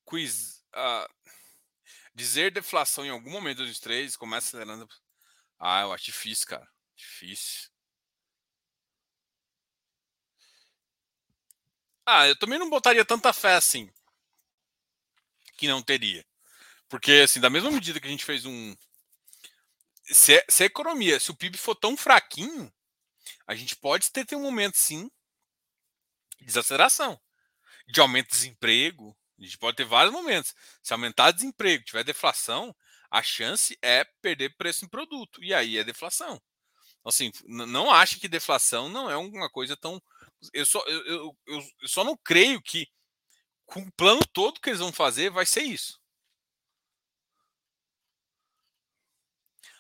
[0.09, 1.06] Quiz uh,
[2.14, 4.88] dizer deflação em algum momento dos três começa acelerando.
[5.59, 6.66] Ah, eu acho difícil, cara.
[6.96, 7.68] Difícil.
[12.06, 13.92] Ah, eu também não botaria tanta fé assim.
[15.59, 16.24] Que não teria.
[16.88, 18.74] Porque, assim, da mesma medida que a gente fez um.
[20.04, 22.72] Se, se a economia, se o PIB for tão fraquinho,
[23.46, 25.11] a gente pode ter, ter um momento, sim,
[26.38, 27.20] de desaceleração,
[27.88, 30.55] de aumento de desemprego, a gente pode ter vários momentos.
[30.82, 32.74] Se aumentar desemprego, tiver deflação,
[33.11, 35.43] a chance é perder preço em produto.
[35.43, 36.41] E aí é deflação.
[37.01, 40.03] Então, assim, não acho que deflação não é uma coisa tão.
[40.53, 42.89] Eu só, eu, eu, eu só não creio que
[43.66, 46.01] com o plano todo que eles vão fazer vai ser isso.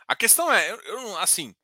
[0.06, 1.54] A questão é, eu, eu, assim,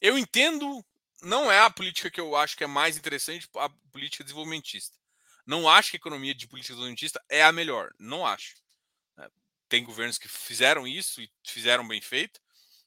[0.00, 0.84] eu entendo,
[1.22, 4.96] não é a política que eu acho que é mais interessante, a política desenvolvimentista.
[5.50, 7.92] Não acho que a economia de política desenvolvimentista é a melhor.
[7.98, 8.54] Não acho.
[9.16, 9.28] Né.
[9.68, 12.40] Tem governos que fizeram isso e fizeram bem feito.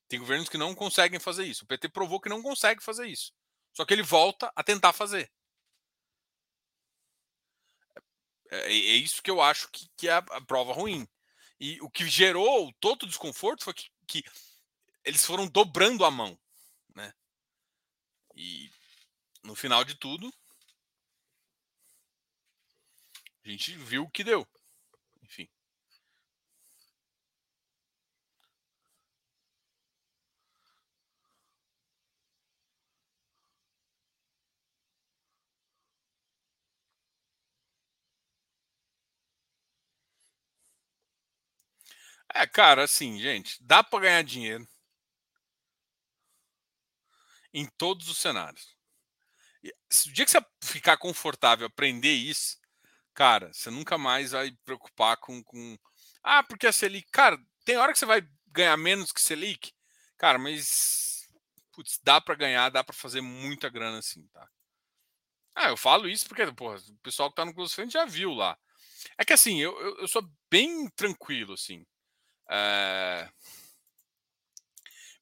[0.07, 1.65] Tem governos que não conseguem fazer isso.
[1.65, 3.33] O PT provou que não consegue fazer isso.
[3.73, 5.29] Só que ele volta a tentar fazer.
[8.49, 11.05] É, é, é isso que eu acho que, que é a, prova ruim.
[11.59, 14.23] E o que gerou todo o desconforto foi que, que
[15.03, 16.39] eles foram dobrando a mão.
[16.95, 17.13] Né?
[18.37, 18.71] E
[19.43, 20.33] no final de tudo,
[23.45, 24.47] a gente viu o que deu.
[25.23, 25.49] Enfim.
[42.33, 44.67] É, cara, assim, gente, dá para ganhar dinheiro
[47.53, 48.75] em todos os cenários.
[49.89, 52.57] Se o dia que você ficar confortável aprender isso,
[53.13, 55.77] cara, você nunca mais vai preocupar com, com.
[56.23, 57.09] Ah, porque a Selic.
[57.11, 59.73] Cara, tem hora que você vai ganhar menos que Selic.
[60.17, 61.27] Cara, mas.
[61.71, 64.47] Putz, dá para ganhar, dá para fazer muita grana assim, tá?
[65.55, 68.57] Ah, eu falo isso porque, porra, o pessoal que tá no Close já viu lá.
[69.17, 71.85] É que assim, eu, eu, eu sou bem tranquilo, assim.
[72.49, 73.29] É...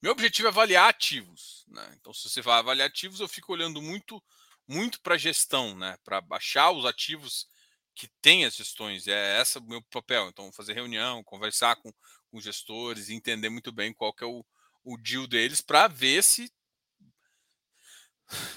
[0.01, 1.65] Meu objetivo é avaliar ativos.
[1.67, 1.95] Né?
[1.99, 4.23] Então, se você vai avaliar ativos, eu fico olhando muito,
[4.67, 5.97] muito para gestão, né?
[6.03, 7.47] para baixar os ativos
[7.95, 9.07] que têm as gestões.
[9.07, 10.27] É esse o meu papel.
[10.29, 11.91] Então, fazer reunião, conversar com,
[12.29, 14.45] com gestores, entender muito bem qual que é o,
[14.83, 16.51] o deal deles para ver se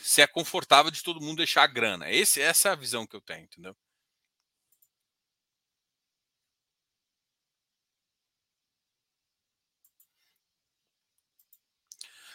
[0.03, 2.11] se é confortável de todo mundo deixar a grana.
[2.11, 3.77] Esse, essa é a visão que eu tenho, entendeu?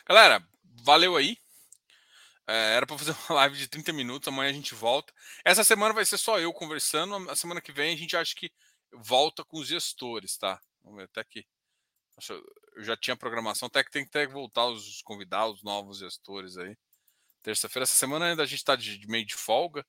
[0.05, 0.43] Galera,
[0.83, 1.37] valeu aí.
[2.49, 5.13] É, era para fazer uma live de 30 minutos, amanhã a gente volta.
[5.45, 8.51] Essa semana vai ser só eu conversando, a semana que vem a gente acha que
[8.91, 10.59] volta com os gestores, tá?
[10.83, 11.45] Vamos ver até aqui.
[12.75, 16.75] Eu já tinha programação, até que tem que voltar os convidar os novos gestores aí.
[17.43, 19.85] Terça-feira, essa semana ainda a gente está de, de meio de folga.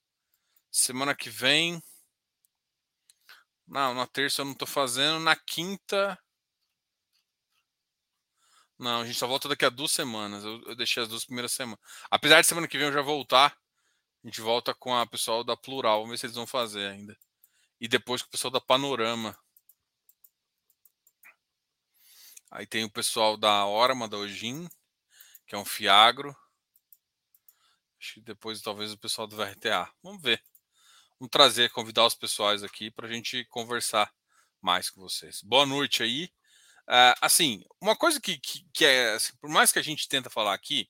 [0.71, 1.81] Semana que vem.
[3.67, 5.19] Não, na terça eu não estou fazendo.
[5.19, 6.17] Na quinta
[8.81, 10.43] não, a gente só volta daqui a duas semanas.
[10.43, 11.79] Eu, eu, deixei as duas primeiras semanas.
[12.09, 13.55] Apesar de semana que vem eu já voltar,
[14.23, 15.99] a gente volta com a pessoal da Plural.
[15.99, 17.15] Vamos ver se eles vão fazer ainda.
[17.79, 19.37] E depois com o pessoal da Panorama.
[22.49, 24.67] Aí tem o pessoal da Orma, da Ojin,
[25.45, 26.35] que é um Fiagro.
[27.99, 29.87] Acho que depois talvez o pessoal do VRTA.
[30.01, 30.43] Vamos ver.
[31.19, 34.11] Vamos trazer, convidar os pessoais aqui para a gente conversar
[34.59, 35.43] mais com vocês.
[35.43, 36.31] Boa noite aí.
[36.87, 40.29] Uh, assim, uma coisa que, que, que é, assim, por mais que a gente tenta
[40.29, 40.89] falar aqui,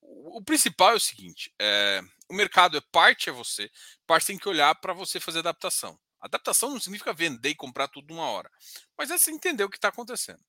[0.00, 3.70] o, o principal é o seguinte: é, o mercado é parte é você,
[4.06, 5.98] parte tem que olhar para você fazer adaptação.
[6.20, 8.50] Adaptação não significa vender e comprar tudo numa hora,
[8.96, 10.42] mas é você entender o que está acontecendo.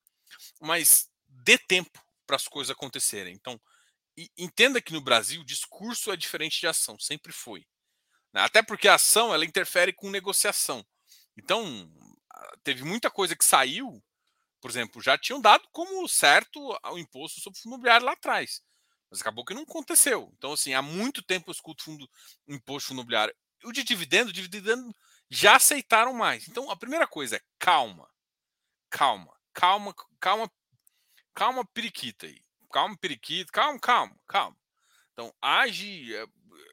[0.59, 3.33] Mas dê tempo para as coisas acontecerem.
[3.33, 3.59] Então,
[4.37, 7.65] entenda que no Brasil o discurso é diferente de ação, sempre foi.
[8.33, 8.41] Né?
[8.41, 10.85] Até porque a ação ela interfere com negociação.
[11.37, 11.91] Então,
[12.63, 14.03] teve muita coisa que saiu
[14.61, 18.61] por exemplo, já tinham dado como certo o imposto sobre fundo imobiliário lá atrás.
[19.09, 20.31] Mas acabou que não aconteceu.
[20.37, 22.09] Então, assim, há muito tempo eu escuto fundo,
[22.47, 23.35] imposto fundo imobiliário.
[23.63, 24.93] O de dividendo, o dividendo
[25.29, 26.47] já aceitaram mais.
[26.47, 28.07] Então, a primeira coisa é calma.
[28.89, 29.33] Calma.
[29.53, 30.51] Calma, calma,
[31.33, 32.41] calma, periquita aí.
[32.71, 33.51] Calma, periquita.
[33.51, 34.57] Calma, calma, calma.
[35.13, 36.11] Então, age.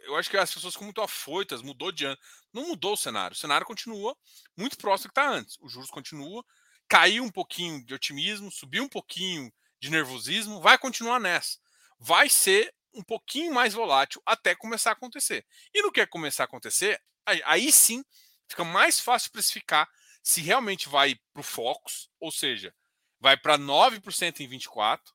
[0.04, 2.18] Eu acho que as pessoas ficam muito afoitas, mudou de ano.
[2.52, 3.34] Não mudou o cenário.
[3.34, 4.16] O cenário continua
[4.56, 5.56] muito próximo do que está antes.
[5.60, 6.44] Os juros continua
[6.88, 11.58] caiu um pouquinho de otimismo, subiu um pouquinho de nervosismo, vai continuar nessa.
[11.98, 15.46] Vai ser um pouquinho mais volátil até começar a acontecer.
[15.74, 18.04] E no que começar a acontecer, aí, aí sim
[18.48, 19.88] fica mais fácil precificar
[20.22, 22.74] se realmente vai para o Focus, ou seja,
[23.20, 25.14] vai para 9% em 24,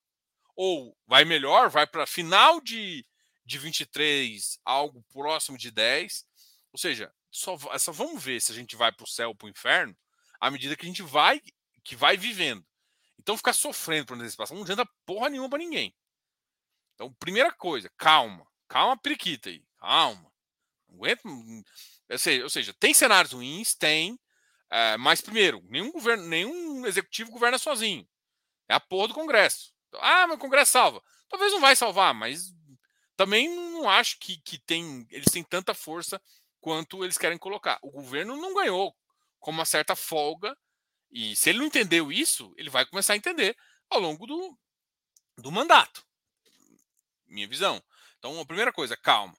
[0.56, 3.06] ou vai melhor, vai para final de,
[3.46, 6.26] de 23, algo próximo de 10.
[6.72, 9.50] Ou seja, só, só vamos ver se a gente vai para o céu, para o
[9.50, 9.96] inferno,
[10.40, 11.42] à medida que a gente vai
[11.84, 12.66] que vai vivendo.
[13.20, 15.96] Então ficar sofrendo por antecipação não adianta porra nenhuma para ninguém.
[16.96, 18.46] Então, primeira coisa, calma.
[18.68, 19.64] Calma, periquita aí.
[19.80, 20.32] Calma.
[20.88, 21.28] Não aguenta.
[21.28, 24.20] Ou seja, ou seja, tem cenários ruins, tem.
[24.70, 28.08] É, mas, primeiro, nenhum, governo, nenhum executivo governa sozinho.
[28.70, 29.74] É a porra do Congresso.
[29.96, 31.02] Ah, mas o Congresso salva.
[31.28, 32.54] Talvez não vai salvar, mas
[33.18, 36.22] também não acho que, que tem, eles têm tanta força
[36.60, 37.80] quanto eles querem colocar.
[37.82, 38.96] O governo não ganhou
[39.40, 40.56] com uma certa folga
[41.12, 43.56] e se ele não entendeu isso, ele vai começar a entender
[43.90, 44.58] ao longo do,
[45.38, 46.06] do mandato.
[47.28, 47.84] Minha visão.
[48.18, 49.36] Então, a primeira coisa, calma.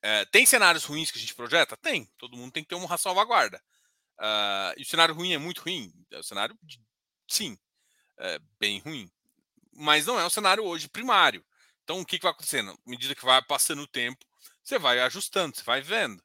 [0.00, 1.76] É, tem cenários ruins que a gente projeta?
[1.76, 2.06] Tem.
[2.16, 3.62] Todo mundo tem que ter uma salvaguarda.
[4.18, 5.92] Uh, e o cenário ruim é muito ruim?
[6.10, 6.80] É o cenário, de,
[7.28, 7.56] sim,
[8.18, 9.10] é bem ruim.
[9.72, 11.44] mas não é o cenário hoje primário.
[11.84, 12.72] Então, o que, que vai acontecendo?
[12.72, 14.24] À medida que vai passando o tempo,
[14.62, 16.22] você vai ajustando, você vai vendo.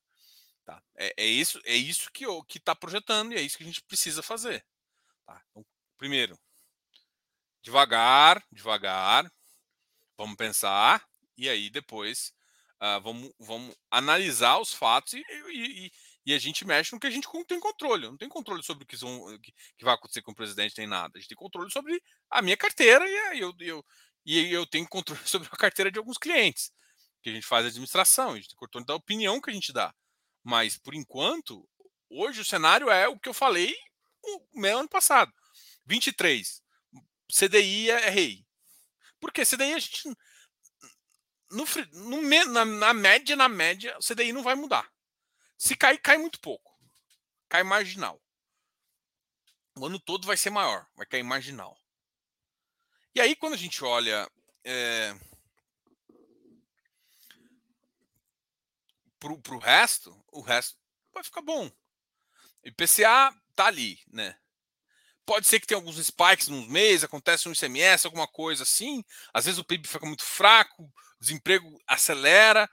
[0.65, 0.81] Tá?
[0.95, 3.81] É, é isso, é isso que que está projetando e é isso que a gente
[3.83, 4.65] precisa fazer.
[5.25, 5.41] Tá?
[5.49, 5.65] Então,
[5.97, 6.39] primeiro,
[7.61, 9.29] devagar, devagar,
[10.17, 11.05] vamos pensar
[11.37, 12.33] e aí depois
[12.81, 15.91] uh, vamos, vamos analisar os fatos e, e,
[16.25, 18.07] e, a gente mexe no que a gente tem controle.
[18.07, 20.87] Não tem controle sobre o que, vão, que, que vai acontecer com o presidente nem
[20.87, 21.13] nada.
[21.15, 23.05] A gente tem controle sobre a minha carteira
[23.35, 23.85] e eu, eu,
[24.25, 26.71] e eu tenho controle sobre a carteira de alguns clientes
[27.21, 29.95] que a gente faz administração, a gente tem controle da opinião que a gente dá.
[30.43, 31.67] Mas, por enquanto,
[32.09, 33.75] hoje o cenário é o que eu falei
[34.21, 35.33] o meu ano passado.
[35.85, 36.61] 23.
[37.31, 38.45] CDI é rei.
[39.19, 39.45] Por quê?
[39.45, 40.07] CDI a gente.
[41.49, 42.21] No, no,
[42.51, 44.91] na, na média, na média, o CDI não vai mudar.
[45.57, 46.77] Se cair, cai muito pouco.
[47.47, 48.21] Cai marginal.
[49.77, 51.77] O ano todo vai ser maior, vai cair marginal.
[53.15, 54.29] E aí, quando a gente olha
[54.63, 55.15] é,
[59.19, 60.77] pro, pro resto, o resto
[61.13, 61.71] vai ficar bom.
[62.63, 64.35] IPCA tá ali, né?
[65.25, 69.03] Pode ser que tenha alguns spikes nos meses, acontece um ICMS, alguma coisa assim.
[69.33, 72.69] Às vezes o PIB fica muito fraco, o desemprego acelera.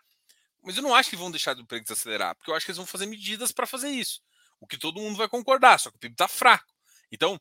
[0.62, 2.76] Mas eu não acho que vão deixar o emprego desacelerar, porque eu acho que eles
[2.76, 4.20] vão fazer medidas para fazer isso.
[4.58, 6.74] O que todo mundo vai concordar, só que o PIB está fraco.
[7.10, 7.40] Então,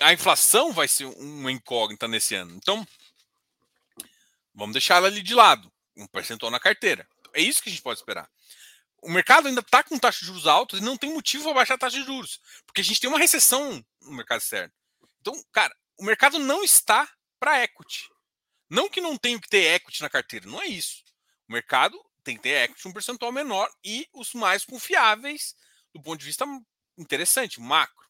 [0.00, 2.54] a inflação vai ser uma incógnita nesse ano.
[2.56, 2.86] Então,
[4.54, 7.08] vamos deixar ela ali de lado, um percentual na carteira.
[7.32, 8.28] É isso que a gente pode esperar.
[9.02, 11.74] O mercado ainda está com taxa de juros altas e não tem motivo para baixar
[11.74, 14.72] a taxa de juros, porque a gente tem uma recessão no mercado externo.
[15.20, 18.08] Então, cara, o mercado não está para equity.
[18.70, 21.02] Não que não tenha que ter equity na carteira, não é isso.
[21.48, 25.54] O mercado tem que ter equity um percentual menor e os mais confiáveis
[25.92, 26.46] do ponto de vista
[26.96, 28.06] interessante, macro.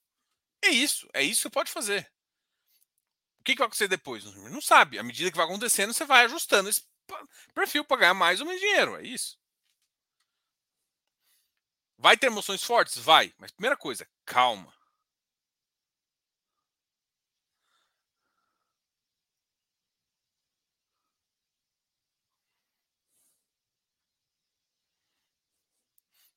[0.62, 2.12] É isso, é isso que você pode fazer.
[3.40, 4.24] O que, que vai acontecer depois?
[4.24, 4.99] Não sabe.
[4.99, 6.84] À medida que vai acontecendo, você vai ajustando esse
[7.53, 8.95] perfil para ganhar mais ou menos dinheiro.
[8.97, 9.41] É isso.
[12.03, 12.98] Vai ter emoções fortes?
[12.98, 13.32] Vai.
[13.38, 14.74] Mas primeira coisa, calma.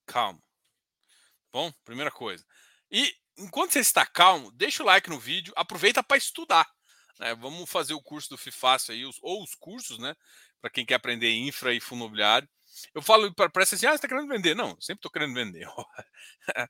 [0.07, 0.41] Calma.
[1.51, 2.45] Bom, primeira coisa.
[2.91, 6.67] E enquanto você está calmo, deixa o like no vídeo, aproveita para estudar.
[7.19, 7.33] Né?
[7.35, 10.15] Vamos fazer o curso do FIFACE aí, ou os cursos, né?
[10.61, 12.47] Para quem quer aprender infra e fundo imobiliário.
[12.93, 14.55] Eu falo, parece assim, ah, você está querendo vender.
[14.55, 15.67] Não, sempre estou querendo vender.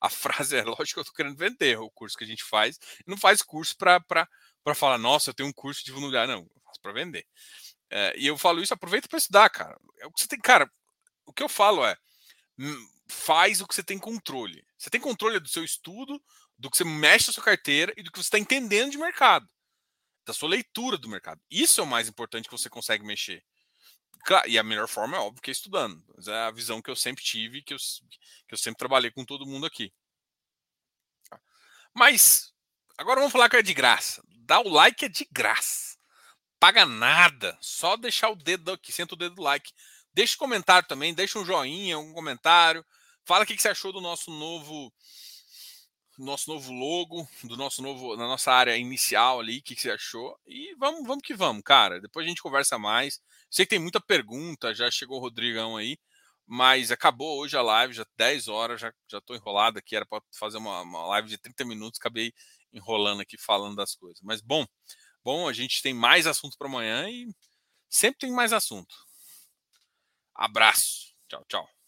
[0.00, 2.78] a frase é lógico que eu estou querendo vender o curso que a gente faz.
[3.06, 4.28] Não faz curso para
[4.74, 6.34] falar, nossa, eu tenho um curso de imobiliário.
[6.34, 7.26] Não, faço para vender.
[7.90, 9.78] É, e eu falo isso, aproveita para estudar, cara.
[9.98, 10.70] É o que você tem, cara.
[11.26, 11.96] O que eu falo é,
[12.58, 14.64] hum, faz o que você tem controle.
[14.78, 16.20] Você tem controle do seu estudo,
[16.58, 19.48] do que você mexe na sua carteira e do que você está entendendo de mercado,
[20.24, 21.40] da sua leitura do mercado.
[21.50, 23.44] Isso é o mais importante que você consegue mexer.
[24.24, 26.02] Claro, e a melhor forma é óbvio que é estudando.
[26.16, 27.78] Mas é a visão que eu sempre tive, que eu,
[28.48, 29.92] que eu sempre trabalhei com todo mundo aqui.
[31.94, 32.52] Mas
[32.96, 34.22] agora vamos falar que é de graça.
[34.28, 35.96] Dá o like é de graça.
[36.58, 37.58] Paga nada.
[37.60, 39.72] Só deixar o dedo aqui, senta o dedo do like.
[40.14, 42.84] Deixa um comentário também, deixa um joinha, um comentário.
[43.24, 44.92] Fala o que você achou do nosso novo
[46.18, 50.38] nosso novo logo, do nosso novo, na nossa área inicial ali, o que, você achou?
[50.46, 52.00] E vamos, vamos que vamos, cara.
[52.00, 53.20] Depois a gente conversa mais.
[53.52, 55.98] Sei que tem muita pergunta, já chegou o Rodrigão aí,
[56.46, 60.22] mas acabou hoje a live, já 10 horas, já, já tô enrolado aqui, era para
[60.38, 62.32] fazer uma, uma live de 30 minutos, acabei
[62.72, 64.20] enrolando aqui falando das coisas.
[64.22, 64.66] Mas bom,
[65.22, 67.28] bom, a gente tem mais assunto para amanhã e
[67.90, 68.94] sempre tem mais assunto.
[70.34, 71.14] Abraço.
[71.28, 71.81] Tchau, tchau.